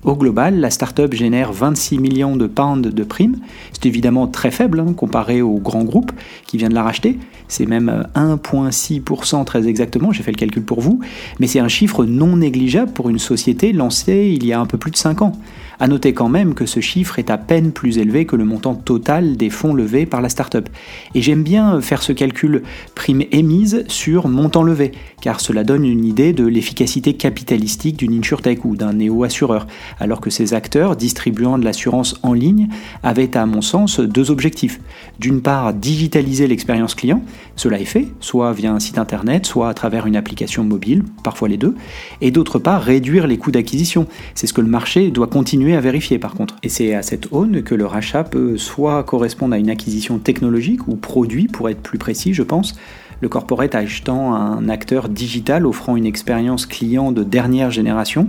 Au 0.06 0.14
global, 0.14 0.60
la 0.60 0.70
startup 0.70 1.12
génère 1.12 1.52
26 1.52 1.98
millions 1.98 2.36
de 2.36 2.46
pounds 2.46 2.94
de 2.94 3.02
primes. 3.02 3.38
C'est 3.72 3.86
évidemment 3.86 4.28
très 4.28 4.52
faible 4.52 4.78
hein, 4.78 4.92
comparé 4.96 5.42
au 5.42 5.54
grand 5.58 5.82
groupe 5.82 6.12
qui 6.46 6.58
vient 6.58 6.68
de 6.68 6.74
la 6.74 6.84
racheter. 6.84 7.18
C'est 7.48 7.66
même 7.66 8.06
1,6% 8.14 9.44
très 9.44 9.68
exactement, 9.68 10.12
j'ai 10.12 10.22
fait 10.22 10.32
le 10.32 10.36
calcul 10.36 10.62
pour 10.62 10.80
vous. 10.80 11.00
Mais 11.40 11.46
c'est 11.46 11.60
un 11.60 11.68
chiffre 11.68 12.04
non 12.04 12.36
négligeable 12.36 12.92
pour 12.92 13.08
une 13.08 13.18
société 13.18 13.72
lancée 13.72 14.32
il 14.34 14.44
y 14.44 14.52
a 14.52 14.60
un 14.60 14.66
peu 14.66 14.78
plus 14.78 14.90
de 14.90 14.96
5 14.96 15.22
ans. 15.22 15.32
A 15.78 15.88
noter 15.88 16.14
quand 16.14 16.30
même 16.30 16.54
que 16.54 16.64
ce 16.64 16.80
chiffre 16.80 17.18
est 17.18 17.28
à 17.28 17.36
peine 17.36 17.70
plus 17.70 17.98
élevé 17.98 18.24
que 18.24 18.34
le 18.34 18.46
montant 18.46 18.74
total 18.74 19.36
des 19.36 19.50
fonds 19.50 19.74
levés 19.74 20.06
par 20.06 20.22
la 20.22 20.30
startup. 20.30 20.70
Et 21.14 21.20
j'aime 21.20 21.42
bien 21.42 21.82
faire 21.82 22.02
ce 22.02 22.12
calcul 22.12 22.62
prime 22.94 23.24
émise 23.30 23.84
sur 23.88 24.26
montant 24.28 24.62
levé, 24.62 24.92
car 25.20 25.38
cela 25.38 25.64
donne 25.64 25.84
une 25.84 26.06
idée 26.06 26.32
de 26.32 26.46
l'efficacité 26.46 27.12
capitalistique 27.12 27.98
d'une 27.98 28.18
insurtech 28.18 28.64
ou 28.64 28.74
d'un 28.74 28.94
néo-assureur, 28.94 29.66
alors 30.00 30.22
que 30.22 30.30
ces 30.30 30.54
acteurs 30.54 30.96
distribuant 30.96 31.58
de 31.58 31.64
l'assurance 31.64 32.18
en 32.22 32.32
ligne 32.32 32.68
avaient 33.02 33.36
à 33.36 33.44
mon 33.44 33.60
sens 33.60 34.00
deux 34.00 34.30
objectifs. 34.30 34.80
D'une 35.18 35.42
part, 35.42 35.74
digitaliser 35.74 36.46
l'expérience 36.46 36.94
client, 36.94 37.22
cela 37.56 37.78
est 37.78 37.84
fait, 37.84 38.08
soit 38.20 38.52
via 38.52 38.72
un 38.72 38.80
site 38.80 38.98
internet, 38.98 39.46
soit 39.46 39.68
à 39.68 39.74
travers 39.74 40.06
une 40.06 40.16
application 40.16 40.64
mobile, 40.64 41.04
parfois 41.22 41.48
les 41.48 41.56
deux, 41.56 41.74
et 42.20 42.30
d'autre 42.30 42.58
part, 42.58 42.82
réduire 42.82 43.26
les 43.26 43.38
coûts 43.38 43.50
d'acquisition. 43.50 44.06
C'est 44.34 44.46
ce 44.46 44.52
que 44.52 44.60
le 44.60 44.68
marché 44.68 45.10
doit 45.10 45.26
continuer 45.26 45.76
à 45.76 45.80
vérifier 45.80 46.18
par 46.18 46.34
contre. 46.34 46.56
Et 46.62 46.68
c'est 46.68 46.94
à 46.94 47.02
cette 47.02 47.32
aune 47.32 47.62
que 47.62 47.74
le 47.74 47.86
rachat 47.86 48.24
peut 48.24 48.56
soit 48.56 49.02
correspondre 49.04 49.54
à 49.54 49.58
une 49.58 49.70
acquisition 49.70 50.18
technologique 50.18 50.86
ou 50.88 50.96
produit, 50.96 51.48
pour 51.48 51.68
être 51.68 51.80
plus 51.80 51.98
précis, 51.98 52.34
je 52.34 52.42
pense, 52.42 52.76
le 53.20 53.28
corporate 53.28 53.74
achetant 53.74 54.34
un 54.34 54.68
acteur 54.68 55.08
digital 55.08 55.66
offrant 55.66 55.96
une 55.96 56.06
expérience 56.06 56.66
client 56.66 57.12
de 57.12 57.24
dernière 57.24 57.70
génération. 57.70 58.28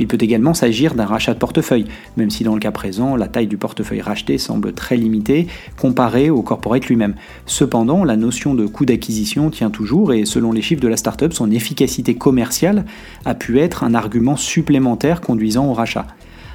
Il 0.00 0.08
peut 0.08 0.18
également 0.20 0.54
s'agir 0.54 0.94
d'un 0.94 1.06
rachat 1.06 1.34
de 1.34 1.38
portefeuille, 1.38 1.86
même 2.16 2.30
si 2.30 2.44
dans 2.44 2.54
le 2.54 2.60
cas 2.60 2.72
présent, 2.72 3.16
la 3.16 3.28
taille 3.28 3.46
du 3.46 3.56
portefeuille 3.56 4.00
racheté 4.00 4.38
semble 4.38 4.72
très 4.72 4.96
limitée 4.96 5.46
comparée 5.80 6.30
au 6.30 6.42
corporate 6.42 6.86
lui-même. 6.86 7.14
Cependant, 7.46 8.04
la 8.04 8.16
notion 8.16 8.54
de 8.54 8.66
coût 8.66 8.84
d'acquisition 8.84 9.50
tient 9.50 9.70
toujours 9.70 10.12
et 10.12 10.24
selon 10.24 10.52
les 10.52 10.62
chiffres 10.62 10.82
de 10.82 10.88
la 10.88 10.96
startup, 10.96 11.32
son 11.32 11.50
efficacité 11.50 12.14
commerciale 12.16 12.84
a 13.24 13.34
pu 13.34 13.60
être 13.60 13.84
un 13.84 13.94
argument 13.94 14.36
supplémentaire 14.36 15.20
conduisant 15.20 15.66
au 15.66 15.74
rachat 15.74 16.06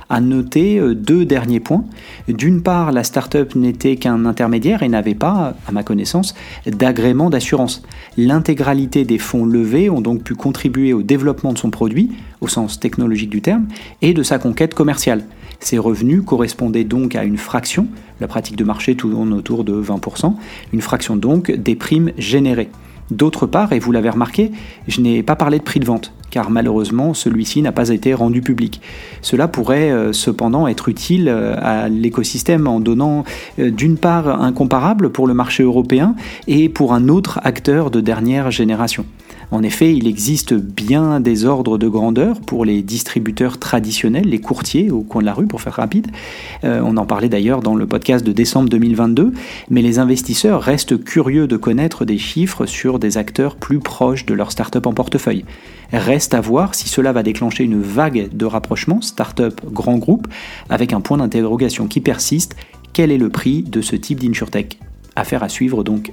à 0.10 0.22
noter 0.22 0.80
euh, 0.80 0.96
deux 0.96 1.26
derniers 1.26 1.60
points. 1.60 1.86
D'une 2.28 2.62
part, 2.62 2.92
la 2.92 3.04
startup 3.04 3.56
n'était 3.56 3.96
qu'un 3.96 4.26
intermédiaire 4.26 4.84
et 4.84 4.90
n'avait 4.90 5.16
pas, 5.16 5.56
à 5.68 5.72
ma 5.72 5.84
connaissance, 5.84 6.36
d'agrément 6.66 7.30
d'assurance. 7.30 7.84
L'intégralité 8.18 9.06
des 9.06 9.18
fonds 9.18 9.46
levés 9.46 9.90
ont 9.90 10.02
donc 10.02 10.24
pu 10.24 10.36
contribuer 10.36 10.94
au 10.94 11.04
développement 11.04 11.54
de 11.54 11.58
son 11.58 11.70
produit, 11.70 12.12
au 12.42 12.48
sens 12.48 12.80
technologique 12.80 13.30
du 13.30 13.42
terme, 13.42 13.68
et 14.02 14.14
de 14.14 14.24
sa 14.24 14.40
conquête 14.40 14.74
commerciale. 14.74 15.24
Ces 15.60 15.78
revenus 15.78 16.24
correspondaient 16.26 16.86
donc 16.86 17.16
à 17.16 17.24
une 17.24 17.38
fraction, 17.38 17.88
la 18.20 18.28
pratique 18.28 18.56
de 18.56 18.64
marché 18.64 18.96
tourne 18.96 19.34
autour 19.34 19.64
de 19.64 19.74
20%, 19.74 20.34
une 20.74 20.82
fraction 20.82 21.16
donc 21.16 21.52
des 21.52 21.76
primes 21.76 22.12
générées. 22.18 22.70
D'autre 23.12 23.48
part, 23.48 23.74
et 23.74 23.80
vous 23.80 23.92
l'avez 23.92 24.10
remarqué, 24.10 24.52
je 24.88 25.02
n'ai 25.02 25.24
pas 25.24 25.36
parlé 25.36 25.58
de 25.58 25.64
prix 25.64 25.80
de 25.80 25.86
vente, 25.86 26.14
car 26.30 26.52
malheureusement 26.52 27.16
celui-ci 27.16 27.62
n'a 27.64 27.72
pas 27.72 27.90
été 27.90 28.14
rendu 28.14 28.42
public. 28.42 28.82
Cela 29.22 29.48
pourrait 29.48 29.92
euh, 29.92 30.14
cependant 30.14 30.68
être 30.68 30.90
utile 30.90 31.28
euh, 31.28 31.56
à 31.60 31.90
l'écosystème 31.90 32.68
en 32.68 32.80
donnant 32.80 33.24
euh, 33.58 33.72
d'une 33.72 33.98
part 33.98 34.42
un 34.42 34.52
comparable 34.52 35.12
pour 35.12 35.26
le 35.26 35.34
marché 35.34 35.64
européen 35.64 36.16
et 36.48 36.70
pour 36.70 36.94
un 36.94 37.08
autre 37.08 37.40
acteur 37.44 37.90
de 37.90 38.00
dernière 38.00 38.52
génération. 38.52 39.06
En 39.52 39.64
effet, 39.64 39.96
il 39.96 40.08
existe 40.08 40.54
bien 40.54 41.20
des 41.20 41.46
ordres 41.46 41.80
de 41.80 41.88
grandeur 41.88 42.40
pour 42.40 42.66
les 42.66 42.84
distributeurs 42.84 43.58
traditionnels, 43.58 44.30
les 44.30 44.40
courtiers 44.40 44.92
au 44.92 45.02
coin 45.02 45.22
de 45.22 45.26
la 45.26 45.34
rue, 45.34 45.48
pour 45.48 45.62
faire 45.62 45.74
rapide. 45.74 46.08
Euh, 46.64 46.82
on 46.86 46.98
en 46.98 47.08
parlait 47.08 47.30
d'ailleurs 47.30 47.62
dans 47.62 47.74
le 47.74 47.88
podcast 47.88 48.24
de 48.24 48.32
décembre 48.32 48.70
2022, 48.70 49.34
mais 49.72 49.82
les 49.82 49.98
investisseurs 49.98 50.62
restent 50.62 51.04
curieux 51.04 51.48
de 51.48 51.58
connaître 51.58 52.06
des 52.06 52.20
chiffres 52.20 52.68
sur 52.68 53.00
des 53.00 53.18
acteurs 53.18 53.56
plus 53.56 53.80
proches 53.80 54.28
de 54.28 54.36
leur 54.36 54.52
start-up 54.52 54.86
en 54.86 54.94
portefeuille. 54.94 55.46
Reste 55.92 56.36
à 56.36 56.42
voir 56.42 56.76
si 56.76 56.88
cela 56.88 57.12
va 57.12 57.24
déclencher 57.24 57.64
une 57.64 57.82
vague 57.82 58.30
de 58.32 58.46
rapprochement 58.46 59.02
start-up 59.02 59.62
grand 59.66 59.98
groupe 59.98 60.28
avec 60.70 60.94
un 60.94 61.02
point 61.02 61.18
d'interrogation 61.18 61.88
qui 61.88 62.02
persiste. 62.02 62.56
Quel 62.94 63.12
est 63.12 63.18
le 63.18 63.30
prix 63.30 63.64
de 63.64 63.82
ce 63.82 63.96
type 63.96 64.20
d'insurtech? 64.20 64.78
Affaire 65.16 65.42
à 65.42 65.50
suivre 65.50 65.84
donc. 65.84 66.12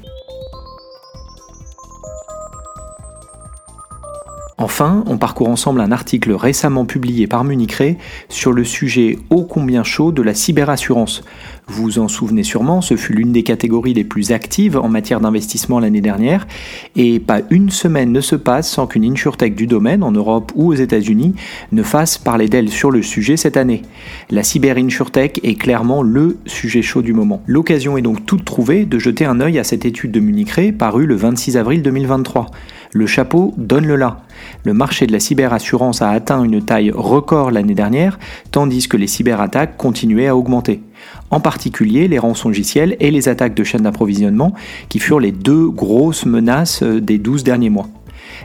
Enfin, 4.58 5.04
on 5.06 5.18
parcourt 5.18 5.50
ensemble 5.50 5.82
un 5.82 5.92
article 5.92 6.32
récemment 6.32 6.86
publié 6.86 7.26
par 7.26 7.44
Municré 7.44 7.98
sur 8.30 8.52
le 8.52 8.64
sujet 8.64 9.18
ô 9.28 9.44
combien 9.44 9.84
chaud 9.84 10.12
de 10.12 10.22
la 10.22 10.32
cyberassurance. 10.32 11.22
Vous 11.66 11.82
vous 11.82 11.98
en 11.98 12.08
souvenez 12.08 12.42
sûrement, 12.42 12.80
ce 12.80 12.96
fut 12.96 13.12
l'une 13.12 13.32
des 13.32 13.42
catégories 13.42 13.92
les 13.92 14.04
plus 14.04 14.32
actives 14.32 14.78
en 14.78 14.88
matière 14.88 15.20
d'investissement 15.20 15.78
l'année 15.78 16.00
dernière, 16.00 16.46
et 16.94 17.20
pas 17.20 17.42
une 17.50 17.68
semaine 17.68 18.12
ne 18.12 18.22
se 18.22 18.34
passe 18.34 18.70
sans 18.70 18.86
qu'une 18.86 19.04
insurtech 19.04 19.54
du 19.54 19.66
domaine, 19.66 20.02
en 20.02 20.12
Europe 20.12 20.52
ou 20.54 20.68
aux 20.68 20.74
États-Unis, 20.74 21.34
ne 21.72 21.82
fasse 21.82 22.16
parler 22.16 22.48
d'elle 22.48 22.70
sur 22.70 22.90
le 22.90 23.02
sujet 23.02 23.36
cette 23.36 23.58
année. 23.58 23.82
La 24.30 24.42
cyber-insurtech 24.42 25.40
est 25.42 25.56
clairement 25.56 26.02
le 26.02 26.38
sujet 26.46 26.80
chaud 26.80 27.02
du 27.02 27.12
moment. 27.12 27.42
L'occasion 27.46 27.98
est 27.98 28.02
donc 28.02 28.24
toute 28.24 28.46
trouvée 28.46 28.86
de 28.86 28.98
jeter 28.98 29.26
un 29.26 29.40
œil 29.40 29.58
à 29.58 29.64
cette 29.64 29.84
étude 29.84 30.12
de 30.12 30.20
Municré 30.20 30.72
parue 30.72 31.04
le 31.04 31.16
26 31.16 31.58
avril 31.58 31.82
2023. 31.82 32.46
Le 32.92 33.06
chapeau 33.06 33.54
donne 33.56 33.86
le 33.86 33.96
là. 33.96 34.22
Le 34.64 34.72
marché 34.72 35.06
de 35.06 35.12
la 35.12 35.20
cyberassurance 35.20 36.02
a 36.02 36.10
atteint 36.10 36.42
une 36.42 36.62
taille 36.62 36.90
record 36.94 37.50
l'année 37.50 37.74
dernière, 37.74 38.18
tandis 38.50 38.88
que 38.88 38.96
les 38.96 39.06
cyberattaques 39.06 39.76
continuaient 39.76 40.28
à 40.28 40.36
augmenter. 40.36 40.82
En 41.30 41.40
particulier 41.40 42.08
les 42.08 42.18
rançongiciels 42.18 42.96
et 43.00 43.10
les 43.10 43.28
attaques 43.28 43.54
de 43.54 43.64
chaînes 43.64 43.82
d'approvisionnement, 43.82 44.54
qui 44.88 44.98
furent 44.98 45.20
les 45.20 45.32
deux 45.32 45.68
grosses 45.68 46.26
menaces 46.26 46.82
des 46.82 47.18
12 47.18 47.44
derniers 47.44 47.70
mois. 47.70 47.88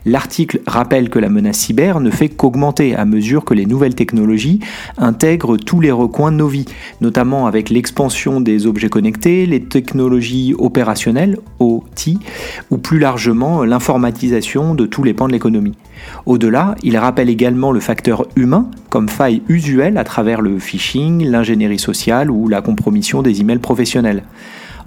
L'article 0.06 0.62
rappelle 0.68 1.10
que 1.10 1.20
la 1.20 1.30
menace 1.30 1.58
cyber 1.58 2.00
ne 2.00 2.10
fait 2.10 2.30
qu'augmenter 2.30 2.96
à 2.96 3.06
mesure 3.06 3.46
que 3.46 3.54
les 3.54 3.66
nouvelles 3.66 3.96
technologies 3.96 4.60
intègrent 4.98 5.58
tous 5.58 5.80
les 5.80 5.92
recoins 5.92 6.32
de 6.32 6.38
nos 6.38 6.48
vies, 6.48 6.66
notamment 7.02 7.48
avec 7.48 7.70
l'expansion 7.70 8.42
des 8.42 8.68
objets 8.68 8.90
connectés, 8.90 9.46
les 9.46 9.64
technologies 9.64 10.56
opérationnelles, 10.58 11.38
OT, 11.60 12.18
ou 12.70 12.78
plus 12.78 13.00
largement 13.00 13.64
l'informatisation 13.64 14.76
de 14.76 14.86
tous 14.86 15.04
les 15.04 15.14
pans 15.14 15.28
de 15.28 15.34
l'économie. 15.34 15.76
Au-delà, 16.26 16.76
il 16.84 16.98
rappelle 16.98 17.30
également 17.30 17.72
le 17.72 17.80
facteur 17.80 18.26
humain 18.36 18.70
comme 18.90 19.10
faille 19.10 19.42
usuelle 19.48 19.98
à 19.98 20.04
travers 20.04 20.42
le 20.42 20.60
phishing, 20.60 21.26
l'ingénierie 21.26 21.80
sociale 21.80 22.32
ou 22.32 22.48
la 22.48 22.62
compromission 22.62 23.22
des 23.22 23.42
emails 23.42 23.60
professionnels. 23.60 24.24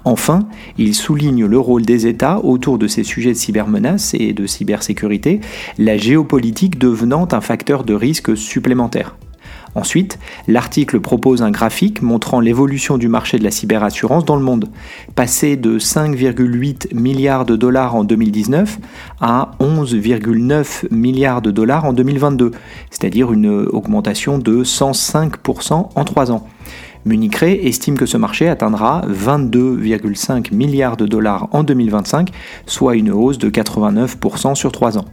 Enfin, 0.05 0.47
il 0.77 0.93
souligne 0.93 1.45
le 1.45 1.59
rôle 1.59 1.81
des 1.81 2.05
États 2.05 2.39
autour 2.39 2.77
de 2.77 2.87
ces 2.87 3.03
sujets 3.03 3.31
de 3.31 3.37
cybermenaces 3.37 4.13
et 4.13 4.33
de 4.33 4.45
cybersécurité, 4.45 5.41
la 5.79 5.97
géopolitique 5.97 6.77
devenant 6.77 7.27
un 7.31 7.41
facteur 7.41 7.83
de 7.83 7.95
risque 7.95 8.37
supplémentaire. 8.37 9.15
Ensuite, 9.73 10.19
l'article 10.47 11.01
propose 11.01 11.41
un 11.41 11.51
graphique 11.51 12.01
montrant 12.01 12.39
l'évolution 12.39 12.97
du 12.97 13.09
marché 13.09 13.37
de 13.37 13.43
la 13.43 13.51
cyberassurance 13.51 14.23
dans 14.23 14.37
le 14.37 14.41
monde, 14.41 14.69
passé 15.15 15.57
de 15.57 15.79
5,8 15.79 16.95
milliards 16.95 17.45
de 17.45 17.57
dollars 17.57 17.95
en 17.95 18.05
2019 18.05 18.79
à 19.19 19.51
11,9 19.59 20.87
milliards 20.91 21.41
de 21.41 21.51
dollars 21.51 21.83
en 21.83 21.91
2022, 21.91 22.51
c'est-à-dire 22.89 23.33
une 23.33 23.65
augmentation 23.65 24.37
de 24.37 24.63
105% 24.63 25.89
en 25.93 26.03
3 26.05 26.31
ans. 26.31 26.47
Municré 27.05 27.59
estime 27.67 27.97
que 27.97 28.07
ce 28.07 28.17
marché 28.17 28.49
atteindra 28.49 29.03
22,5 29.07 30.51
milliards 30.51 30.97
de 30.97 31.05
dollars 31.05 31.47
en 31.51 31.63
2025, 31.63 32.31
soit 32.65 32.95
une 32.95 33.11
hausse 33.11 33.37
de 33.37 33.51
89% 33.51 34.55
sur 34.55 34.71
3 34.71 34.97
ans. 34.97 35.05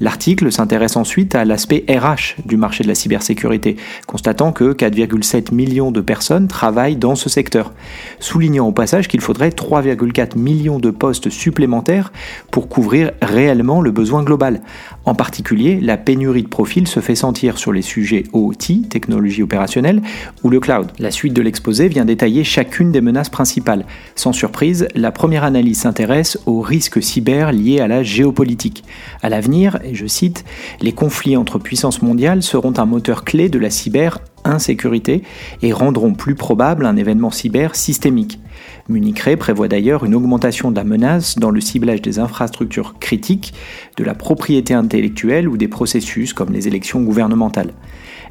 L'article 0.00 0.50
s'intéresse 0.50 0.96
ensuite 0.96 1.34
à 1.34 1.44
l'aspect 1.44 1.84
RH 1.88 2.40
du 2.46 2.56
marché 2.56 2.84
de 2.84 2.88
la 2.88 2.94
cybersécurité, 2.94 3.76
constatant 4.06 4.52
que 4.52 4.72
4,7 4.72 5.52
millions 5.52 5.90
de 5.90 6.00
personnes 6.00 6.48
travaillent 6.48 6.96
dans 6.96 7.14
ce 7.14 7.28
secteur, 7.28 7.72
soulignant 8.18 8.66
au 8.68 8.72
passage 8.72 9.06
qu'il 9.06 9.20
faudrait 9.20 9.50
3,4 9.50 10.38
millions 10.38 10.78
de 10.78 10.90
postes 10.90 11.28
supplémentaires 11.28 12.12
pour 12.50 12.68
couvrir 12.70 13.12
réellement 13.20 13.82
le 13.82 13.90
besoin 13.90 14.22
global. 14.22 14.62
En 15.06 15.14
particulier, 15.14 15.78
la 15.80 15.96
pénurie 15.96 16.42
de 16.42 16.48
profils 16.48 16.88
se 16.88 16.98
fait 16.98 17.14
sentir 17.14 17.58
sur 17.58 17.72
les 17.72 17.80
sujets 17.80 18.24
OT, 18.32 18.88
technologie 18.90 19.44
opérationnelle, 19.44 20.02
ou 20.42 20.50
le 20.50 20.58
cloud. 20.58 20.90
La 20.98 21.12
suite 21.12 21.32
de 21.32 21.42
l'exposé 21.42 21.86
vient 21.86 22.04
détailler 22.04 22.42
chacune 22.42 22.90
des 22.90 23.00
menaces 23.00 23.28
principales. 23.28 23.86
Sans 24.16 24.32
surprise, 24.32 24.88
la 24.96 25.12
première 25.12 25.44
analyse 25.44 25.78
s'intéresse 25.78 26.38
aux 26.46 26.60
risques 26.60 27.00
cyber 27.00 27.52
liés 27.52 27.78
à 27.78 27.86
la 27.86 28.02
géopolitique. 28.02 28.82
À 29.22 29.28
l'avenir, 29.28 29.78
et 29.84 29.94
je 29.94 30.06
cite, 30.06 30.44
les 30.80 30.92
conflits 30.92 31.36
entre 31.36 31.60
puissances 31.60 32.02
mondiales 32.02 32.42
seront 32.42 32.74
un 32.76 32.86
moteur 32.86 33.24
clé 33.24 33.48
de 33.48 33.60
la 33.60 33.70
cyber 33.70 34.18
insécurité 34.44 35.22
et 35.62 35.72
rendront 35.72 36.14
plus 36.14 36.34
probable 36.34 36.86
un 36.86 36.96
événement 36.96 37.30
cyber 37.30 37.76
systémique. 37.76 38.40
Municré 38.88 39.36
prévoit 39.36 39.68
d'ailleurs 39.68 40.04
une 40.04 40.14
augmentation 40.14 40.70
de 40.70 40.76
la 40.76 40.84
menace 40.84 41.38
dans 41.38 41.50
le 41.50 41.60
ciblage 41.60 42.02
des 42.02 42.18
infrastructures 42.18 42.98
critiques, 43.00 43.52
de 43.96 44.04
la 44.04 44.14
propriété 44.14 44.74
intellectuelle 44.74 45.48
ou 45.48 45.56
des 45.56 45.68
processus 45.68 46.32
comme 46.32 46.52
les 46.52 46.68
élections 46.68 47.02
gouvernementales. 47.02 47.72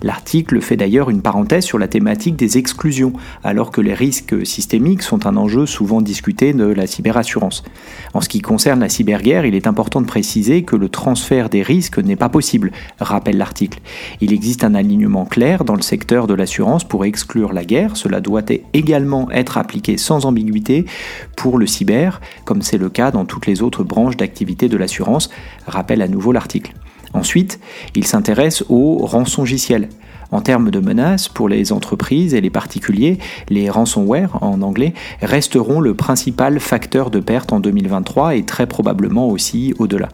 L'article 0.02 0.62
fait 0.62 0.76
d'ailleurs 0.76 1.10
une 1.10 1.22
parenthèse 1.22 1.64
sur 1.64 1.80
la 1.80 1.88
thématique 1.88 2.36
des 2.36 2.58
exclusions, 2.58 3.14
alors 3.44 3.72
que 3.72 3.82
les 3.82 3.94
risques 3.94 4.46
systémiques 4.46 5.02
sont 5.02 5.26
un 5.26 5.38
enjeu 5.38 5.66
souvent 5.66 6.02
discuté 6.02 6.54
de 6.54 6.66
la 6.66 6.88
cyberassurance. 6.88 7.64
En 8.14 8.22
ce 8.22 8.30
qui 8.30 8.42
concerne 8.42 8.80
la 8.80 8.90
cyberguerre, 8.90 9.46
il 9.46 9.56
est 9.56 9.68
important 9.68 10.02
de 10.02 10.08
préciser 10.08 10.64
que 10.64 10.76
le 10.76 10.90
transfert 10.90 11.50
des 11.50 11.62
risques 11.62 11.98
n'est 11.98 12.16
pas 12.16 12.30
possible, 12.30 12.72
rappelle 13.00 13.38
l'article. 13.38 13.80
Il 14.22 14.34
existe 14.34 14.64
un 14.64 14.76
alignement 14.76 15.26
clair 15.26 15.64
dans 15.64 15.76
le 15.76 15.82
secteur 15.82 16.28
de 16.28 16.34
l'assurance 16.34 16.84
pour 16.84 17.06
exclure 17.06 17.54
la 17.54 17.64
guerre, 17.64 17.98
cela 17.98 18.22
doit 18.22 18.44
également 18.74 19.32
être 19.32 19.58
appliqué 19.58 19.98
sans 19.98 20.26
ambiguïté 20.26 20.86
pour 21.36 21.58
le 21.58 21.68
cyber, 21.68 22.22
comme 22.44 22.62
c'est 22.62 22.78
le 22.78 22.90
cas 22.90 23.12
dans 23.12 23.26
toutes 23.26 23.48
les 23.48 23.62
autres 23.62 23.84
branches 23.84 24.18
d'activité 24.18 24.70
de 24.70 24.78
l'assurance, 24.78 25.30
rappelle 25.68 26.02
à 26.02 26.08
nouveau 26.08 26.32
l'article. 26.32 26.74
Ensuite, 27.16 27.60
il 27.96 28.06
s'intéresse 28.06 28.64
aux 28.70 28.98
rançongiciels. 28.98 29.90
En 30.32 30.42
termes 30.42 30.72
de 30.72 30.80
menaces 30.80 31.30
pour 31.30 31.48
les 31.48 31.72
entreprises 31.72 32.34
et 32.34 32.42
les 32.42 32.50
particuliers, 32.50 33.20
les 33.50 33.70
ransomware 33.70 34.44
en 34.44 34.62
anglais 34.62 34.94
resteront 35.22 35.80
le 35.80 35.94
principal 35.94 36.60
facteur 36.60 37.10
de 37.10 37.20
perte 37.20 37.54
en 37.54 37.60
2023 37.60 38.36
et 38.36 38.44
très 38.44 38.68
probablement 38.68 39.30
aussi 39.30 39.74
au-delà. 39.80 40.10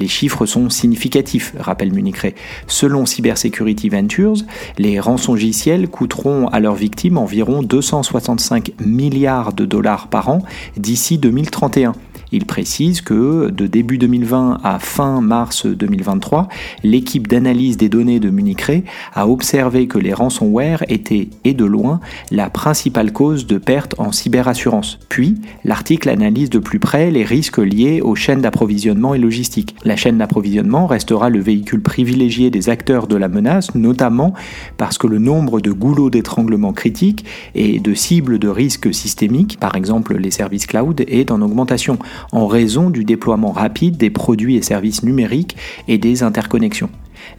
Les 0.00 0.08
chiffres 0.08 0.46
sont 0.46 0.70
significatifs, 0.70 1.52
rappelle 1.58 1.92
Municré. 1.92 2.34
Selon 2.66 3.04
Cybersecurity 3.04 3.90
Ventures, 3.90 4.36
les 4.78 4.98
rançongiciels 5.00 5.88
coûteront 5.88 6.46
à 6.48 6.60
leurs 6.60 6.74
victimes 6.74 7.18
environ 7.18 7.62
265 7.62 8.72
milliards 8.80 9.52
de 9.52 9.66
dollars 9.66 10.08
par 10.08 10.30
an 10.30 10.42
d'ici 10.78 11.18
2031 11.18 11.92
il 12.32 12.44
précise 12.44 13.00
que 13.00 13.50
de 13.50 13.66
début 13.66 13.98
2020 13.98 14.60
à 14.62 14.78
fin 14.78 15.20
mars 15.20 15.66
2023, 15.66 16.48
l'équipe 16.82 17.26
d'analyse 17.28 17.76
des 17.76 17.88
données 17.88 18.20
de 18.20 18.30
Municré 18.30 18.84
a 19.14 19.28
observé 19.28 19.86
que 19.86 19.98
les 19.98 20.12
ransomware 20.12 20.84
étaient, 20.88 21.28
et 21.44 21.54
de 21.54 21.64
loin, 21.64 22.00
la 22.30 22.50
principale 22.50 23.12
cause 23.12 23.46
de 23.46 23.58
perte 23.58 23.94
en 23.98 24.12
cyberassurance. 24.12 24.98
Puis, 25.08 25.36
l'article 25.64 26.08
analyse 26.08 26.50
de 26.50 26.58
plus 26.58 26.78
près 26.78 27.10
les 27.10 27.24
risques 27.24 27.58
liés 27.58 28.00
aux 28.00 28.14
chaînes 28.14 28.40
d'approvisionnement 28.40 29.14
et 29.14 29.18
logistique. 29.18 29.76
La 29.84 29.96
chaîne 29.96 30.18
d'approvisionnement 30.18 30.86
restera 30.86 31.30
le 31.30 31.40
véhicule 31.40 31.82
privilégié 31.82 32.50
des 32.50 32.68
acteurs 32.68 33.06
de 33.06 33.16
la 33.16 33.28
menace, 33.28 33.74
notamment 33.74 34.34
parce 34.76 34.98
que 34.98 35.06
le 35.06 35.18
nombre 35.18 35.60
de 35.60 35.70
goulots 35.72 36.10
d'étranglement 36.10 36.72
critiques 36.72 37.24
et 37.54 37.78
de 37.78 37.94
cibles 37.94 38.38
de 38.38 38.48
risques 38.48 38.92
systémiques, 38.92 39.58
par 39.60 39.76
exemple 39.76 40.16
les 40.16 40.30
services 40.30 40.66
cloud, 40.66 41.04
est 41.06 41.30
en 41.30 41.40
augmentation 41.42 41.98
en 42.32 42.46
raison 42.46 42.90
du 42.90 43.04
déploiement 43.04 43.52
rapide 43.52 43.96
des 43.96 44.10
produits 44.10 44.56
et 44.56 44.62
services 44.62 45.02
numériques 45.02 45.56
et 45.88 45.98
des 45.98 46.22
interconnexions. 46.22 46.90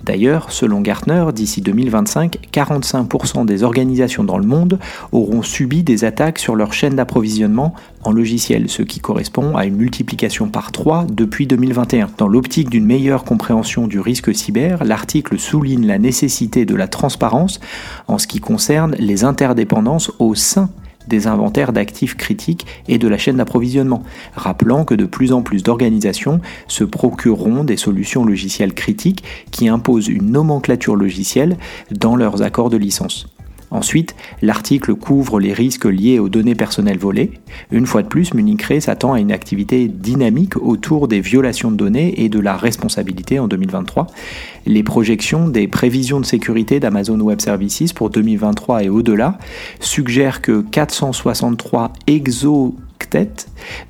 D'ailleurs, 0.03 0.51
selon 0.51 0.81
Gartner, 0.81 1.25
d'ici 1.33 1.61
2025, 1.61 2.37
45% 2.51 3.45
des 3.45 3.63
organisations 3.63 4.23
dans 4.23 4.37
le 4.37 4.45
monde 4.45 4.79
auront 5.11 5.41
subi 5.41 5.83
des 5.83 6.03
attaques 6.03 6.39
sur 6.39 6.55
leur 6.55 6.73
chaîne 6.73 6.95
d'approvisionnement 6.95 7.73
en 8.03 8.11
logiciel, 8.11 8.69
ce 8.69 8.83
qui 8.83 8.99
correspond 8.99 9.55
à 9.55 9.65
une 9.65 9.75
multiplication 9.75 10.49
par 10.49 10.71
3 10.71 11.05
depuis 11.11 11.47
2021. 11.47 12.09
Dans 12.17 12.27
l'optique 12.27 12.69
d'une 12.69 12.85
meilleure 12.85 13.23
compréhension 13.23 13.87
du 13.87 13.99
risque 13.99 14.33
cyber, 14.33 14.83
l'article 14.83 15.39
souligne 15.39 15.85
la 15.85 15.97
nécessité 15.97 16.65
de 16.65 16.75
la 16.75 16.87
transparence 16.87 17.59
en 18.07 18.17
ce 18.17 18.27
qui 18.27 18.39
concerne 18.39 18.95
les 18.99 19.23
interdépendances 19.23 20.11
au 20.19 20.35
sein 20.35 20.69
des 21.07 21.27
inventaires 21.27 21.73
d'actifs 21.73 22.15
critiques 22.15 22.65
et 22.87 22.97
de 22.97 23.07
la 23.07 23.17
chaîne 23.17 23.37
d'approvisionnement, 23.37 24.03
rappelant 24.35 24.85
que 24.85 24.95
de 24.95 25.05
plus 25.05 25.33
en 25.33 25.41
plus 25.41 25.63
d'organisations 25.63 26.41
se 26.67 26.83
procureront 26.83 27.63
des 27.63 27.77
solutions 27.77 28.25
logicielles 28.25 28.73
critiques 28.73 29.23
qui 29.51 29.67
imposent 29.67 30.07
une 30.07 30.31
nomenclature 30.31 30.95
logicielle 30.95 31.57
dans 31.91 32.15
leurs 32.15 32.41
accords 32.41 32.69
de 32.69 32.77
licence. 32.77 33.27
Ensuite, 33.69 34.15
l'article 34.41 34.95
couvre 34.95 35.39
les 35.39 35.53
risques 35.53 35.85
liés 35.85 36.19
aux 36.19 36.29
données 36.29 36.55
personnelles 36.55 36.97
volées. 36.97 37.31
Une 37.71 37.85
fois 37.85 38.01
de 38.01 38.07
plus, 38.07 38.33
Municré 38.33 38.79
s'attend 38.79 39.13
à 39.13 39.19
une 39.19 39.31
activité 39.31 39.87
dynamique 39.87 40.55
autour 40.57 41.07
des 41.07 41.19
violations 41.19 41.69
de 41.69 41.75
données 41.75 42.23
et 42.23 42.29
de 42.29 42.39
la 42.39 42.55
responsabilité 42.55 43.39
en 43.39 43.47
2023. 43.47 44.07
Les 44.65 44.83
projections 44.83 45.49
des 45.49 45.67
prévisions 45.67 46.19
de 46.19 46.25
sécurité 46.25 46.79
d'Amazon 46.79 47.19
Web 47.19 47.41
Services 47.41 47.93
pour 47.93 48.09
2023 48.09 48.83
et 48.83 48.89
au-delà 48.89 49.37
suggèrent 49.79 50.41
que 50.41 50.61
463 50.61 51.91
exo 52.07 52.75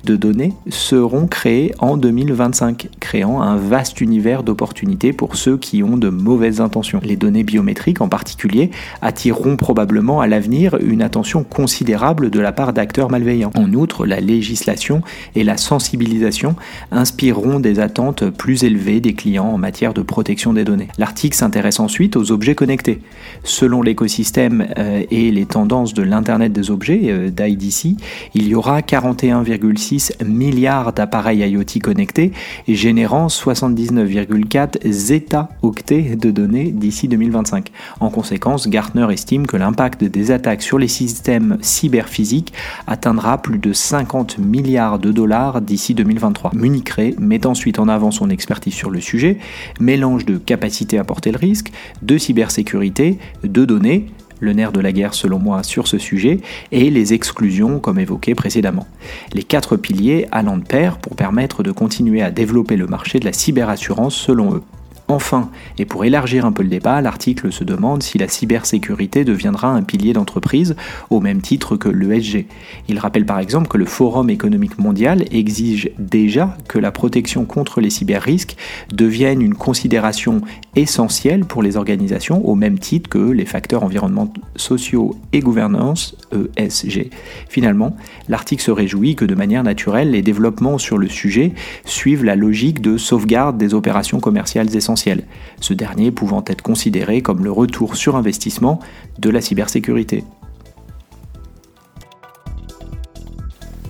de 0.04 0.16
données 0.16 0.52
seront 0.68 1.26
créées 1.26 1.74
en 1.78 1.96
2025, 1.96 2.88
créant 3.00 3.42
un 3.42 3.56
vaste 3.56 4.00
univers 4.00 4.42
d'opportunités 4.42 5.12
pour 5.12 5.36
ceux 5.36 5.56
qui 5.56 5.82
ont 5.82 5.96
de 5.96 6.08
mauvaises 6.08 6.60
intentions. 6.60 7.00
Les 7.02 7.16
données 7.16 7.42
biométriques 7.42 8.00
en 8.00 8.08
particulier 8.08 8.70
attireront 9.02 9.56
probablement 9.56 10.20
à 10.20 10.26
l'avenir 10.26 10.76
une 10.80 11.02
attention 11.02 11.42
considérable 11.44 12.30
de 12.30 12.40
la 12.40 12.52
part 12.52 12.72
d'acteurs 12.72 13.10
malveillants. 13.10 13.50
En 13.56 13.72
outre, 13.72 14.06
la 14.06 14.20
législation 14.20 15.02
et 15.34 15.44
la 15.44 15.56
sensibilisation 15.56 16.54
inspireront 16.92 17.60
des 17.60 17.80
attentes 17.80 18.30
plus 18.30 18.64
élevées 18.64 19.00
des 19.00 19.14
clients 19.14 19.48
en 19.48 19.58
matière 19.58 19.94
de 19.94 20.02
protection 20.02 20.52
des 20.52 20.64
données. 20.64 20.88
L'article 20.98 21.36
s'intéresse 21.36 21.80
ensuite 21.80 22.16
aux 22.16 22.30
objets 22.30 22.54
connectés. 22.54 23.00
Selon 23.42 23.82
l'écosystème 23.82 24.68
euh, 24.78 25.02
et 25.10 25.30
les 25.30 25.46
tendances 25.46 25.94
de 25.94 26.02
l'Internet 26.02 26.52
des 26.52 26.70
objets 26.70 27.00
euh, 27.04 27.30
d'IDC, 27.30 27.96
il 28.34 28.48
y 28.48 28.54
aura 28.54 28.82
41,6 28.98 30.24
milliards 30.24 30.92
d'appareils 30.92 31.48
IoT 31.48 31.80
connectés, 31.82 32.32
générant 32.66 33.28
79,4 33.28 34.90
zeta-octets 34.90 36.16
de 36.16 36.30
données 36.30 36.72
d'ici 36.72 37.06
2025. 37.06 37.70
En 38.00 38.10
conséquence, 38.10 38.68
Gartner 38.68 39.06
estime 39.12 39.46
que 39.46 39.56
l'impact 39.56 40.02
des 40.02 40.30
attaques 40.32 40.62
sur 40.62 40.78
les 40.78 40.88
systèmes 40.88 41.58
cyberphysiques 41.60 42.52
atteindra 42.86 43.40
plus 43.40 43.58
de 43.58 43.72
50 43.72 44.38
milliards 44.38 44.98
de 44.98 45.12
dollars 45.12 45.60
d'ici 45.60 45.94
2023. 45.94 46.50
Municré 46.54 47.14
met 47.18 47.46
ensuite 47.46 47.78
en 47.78 47.88
avant 47.88 48.10
son 48.10 48.30
expertise 48.30 48.74
sur 48.74 48.90
le 48.90 49.00
sujet, 49.00 49.38
mélange 49.78 50.24
de 50.24 50.38
capacité 50.38 50.98
à 50.98 51.04
porter 51.04 51.30
le 51.30 51.38
risque, 51.38 51.70
de 52.02 52.18
cybersécurité, 52.18 53.18
de 53.44 53.64
données, 53.64 54.06
le 54.40 54.52
nerf 54.52 54.72
de 54.72 54.80
la 54.80 54.92
guerre 54.92 55.14
selon 55.14 55.38
moi 55.38 55.62
sur 55.62 55.88
ce 55.88 55.98
sujet, 55.98 56.40
et 56.72 56.90
les 56.90 57.12
exclusions 57.12 57.78
comme 57.80 57.98
évoqué 57.98 58.34
précédemment. 58.34 58.86
Les 59.32 59.42
quatre 59.42 59.76
piliers 59.76 60.26
allant 60.32 60.58
de 60.58 60.64
pair 60.64 60.98
pour 60.98 61.16
permettre 61.16 61.62
de 61.62 61.72
continuer 61.72 62.22
à 62.22 62.30
développer 62.30 62.76
le 62.76 62.86
marché 62.86 63.18
de 63.20 63.24
la 63.24 63.32
cyberassurance 63.32 64.14
selon 64.14 64.54
eux. 64.54 64.62
Enfin, 65.10 65.48
et 65.78 65.86
pour 65.86 66.04
élargir 66.04 66.44
un 66.44 66.52
peu 66.52 66.62
le 66.62 66.68
débat, 66.68 67.00
l'article 67.00 67.50
se 67.50 67.64
demande 67.64 68.02
si 68.02 68.18
la 68.18 68.28
cybersécurité 68.28 69.24
deviendra 69.24 69.68
un 69.68 69.82
pilier 69.82 70.12
d'entreprise 70.12 70.76
au 71.08 71.20
même 71.20 71.40
titre 71.40 71.76
que 71.76 71.88
l'ESG. 71.88 72.46
Il 72.88 72.98
rappelle 72.98 73.24
par 73.24 73.38
exemple 73.38 73.68
que 73.68 73.78
le 73.78 73.86
Forum 73.86 74.28
économique 74.28 74.78
mondial 74.78 75.24
exige 75.30 75.90
déjà 75.98 76.54
que 76.68 76.78
la 76.78 76.92
protection 76.92 77.46
contre 77.46 77.80
les 77.80 77.88
cyberrisques 77.88 78.58
devienne 78.92 79.40
une 79.40 79.54
considération 79.54 80.42
essentielle 80.76 81.46
pour 81.46 81.62
les 81.62 81.78
organisations 81.78 82.46
au 82.46 82.54
même 82.54 82.78
titre 82.78 83.08
que 83.08 83.30
les 83.30 83.46
facteurs 83.46 83.84
environnementaux, 83.84 84.42
sociaux 84.56 85.16
et 85.32 85.40
gouvernance 85.40 86.16
ESG. 86.58 87.08
Finalement, 87.48 87.96
l'article 88.28 88.62
se 88.62 88.70
réjouit 88.70 89.16
que 89.16 89.24
de 89.24 89.34
manière 89.34 89.62
naturelle, 89.62 90.10
les 90.10 90.22
développements 90.22 90.76
sur 90.76 90.98
le 90.98 91.08
sujet 91.08 91.54
suivent 91.86 92.24
la 92.24 92.36
logique 92.36 92.82
de 92.82 92.98
sauvegarde 92.98 93.56
des 93.56 93.72
opérations 93.72 94.20
commerciales 94.20 94.76
essentielles 94.76 94.97
ce 95.60 95.74
dernier 95.74 96.10
pouvant 96.10 96.44
être 96.46 96.62
considéré 96.62 97.22
comme 97.22 97.44
le 97.44 97.50
retour 97.50 97.96
sur 97.96 98.16
investissement 98.16 98.80
de 99.18 99.30
la 99.30 99.40
cybersécurité. 99.40 100.24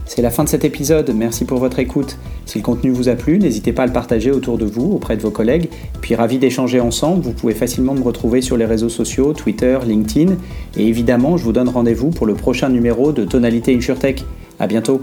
C'est 0.04 0.22
la 0.22 0.30
fin 0.30 0.42
de 0.42 0.48
cet 0.48 0.64
épisode, 0.64 1.12
merci 1.14 1.44
pour 1.44 1.58
votre 1.58 1.78
écoute. 1.78 2.18
Si 2.44 2.58
le 2.58 2.64
contenu 2.64 2.90
vous 2.90 3.08
a 3.08 3.14
plu, 3.14 3.38
n'hésitez 3.38 3.72
pas 3.72 3.84
à 3.84 3.86
le 3.86 3.92
partager 3.92 4.30
autour 4.32 4.58
de 4.58 4.64
vous, 4.64 4.90
auprès 4.94 5.16
de 5.16 5.22
vos 5.22 5.30
collègues. 5.30 5.68
Puis 6.00 6.14
ravi 6.14 6.38
d'échanger 6.38 6.80
ensemble, 6.80 7.22
vous 7.22 7.32
pouvez 7.32 7.54
facilement 7.54 7.94
me 7.94 8.02
retrouver 8.02 8.40
sur 8.40 8.56
les 8.56 8.64
réseaux 8.64 8.88
sociaux, 8.88 9.32
Twitter, 9.32 9.78
LinkedIn. 9.86 10.34
Et 10.76 10.88
évidemment, 10.88 11.36
je 11.36 11.44
vous 11.44 11.52
donne 11.52 11.68
rendez-vous 11.68 12.10
pour 12.10 12.26
le 12.26 12.34
prochain 12.34 12.68
numéro 12.68 13.12
de 13.12 13.24
Tonalité 13.24 13.76
InsurTech. 13.76 14.24
A 14.58 14.66
bientôt 14.66 15.02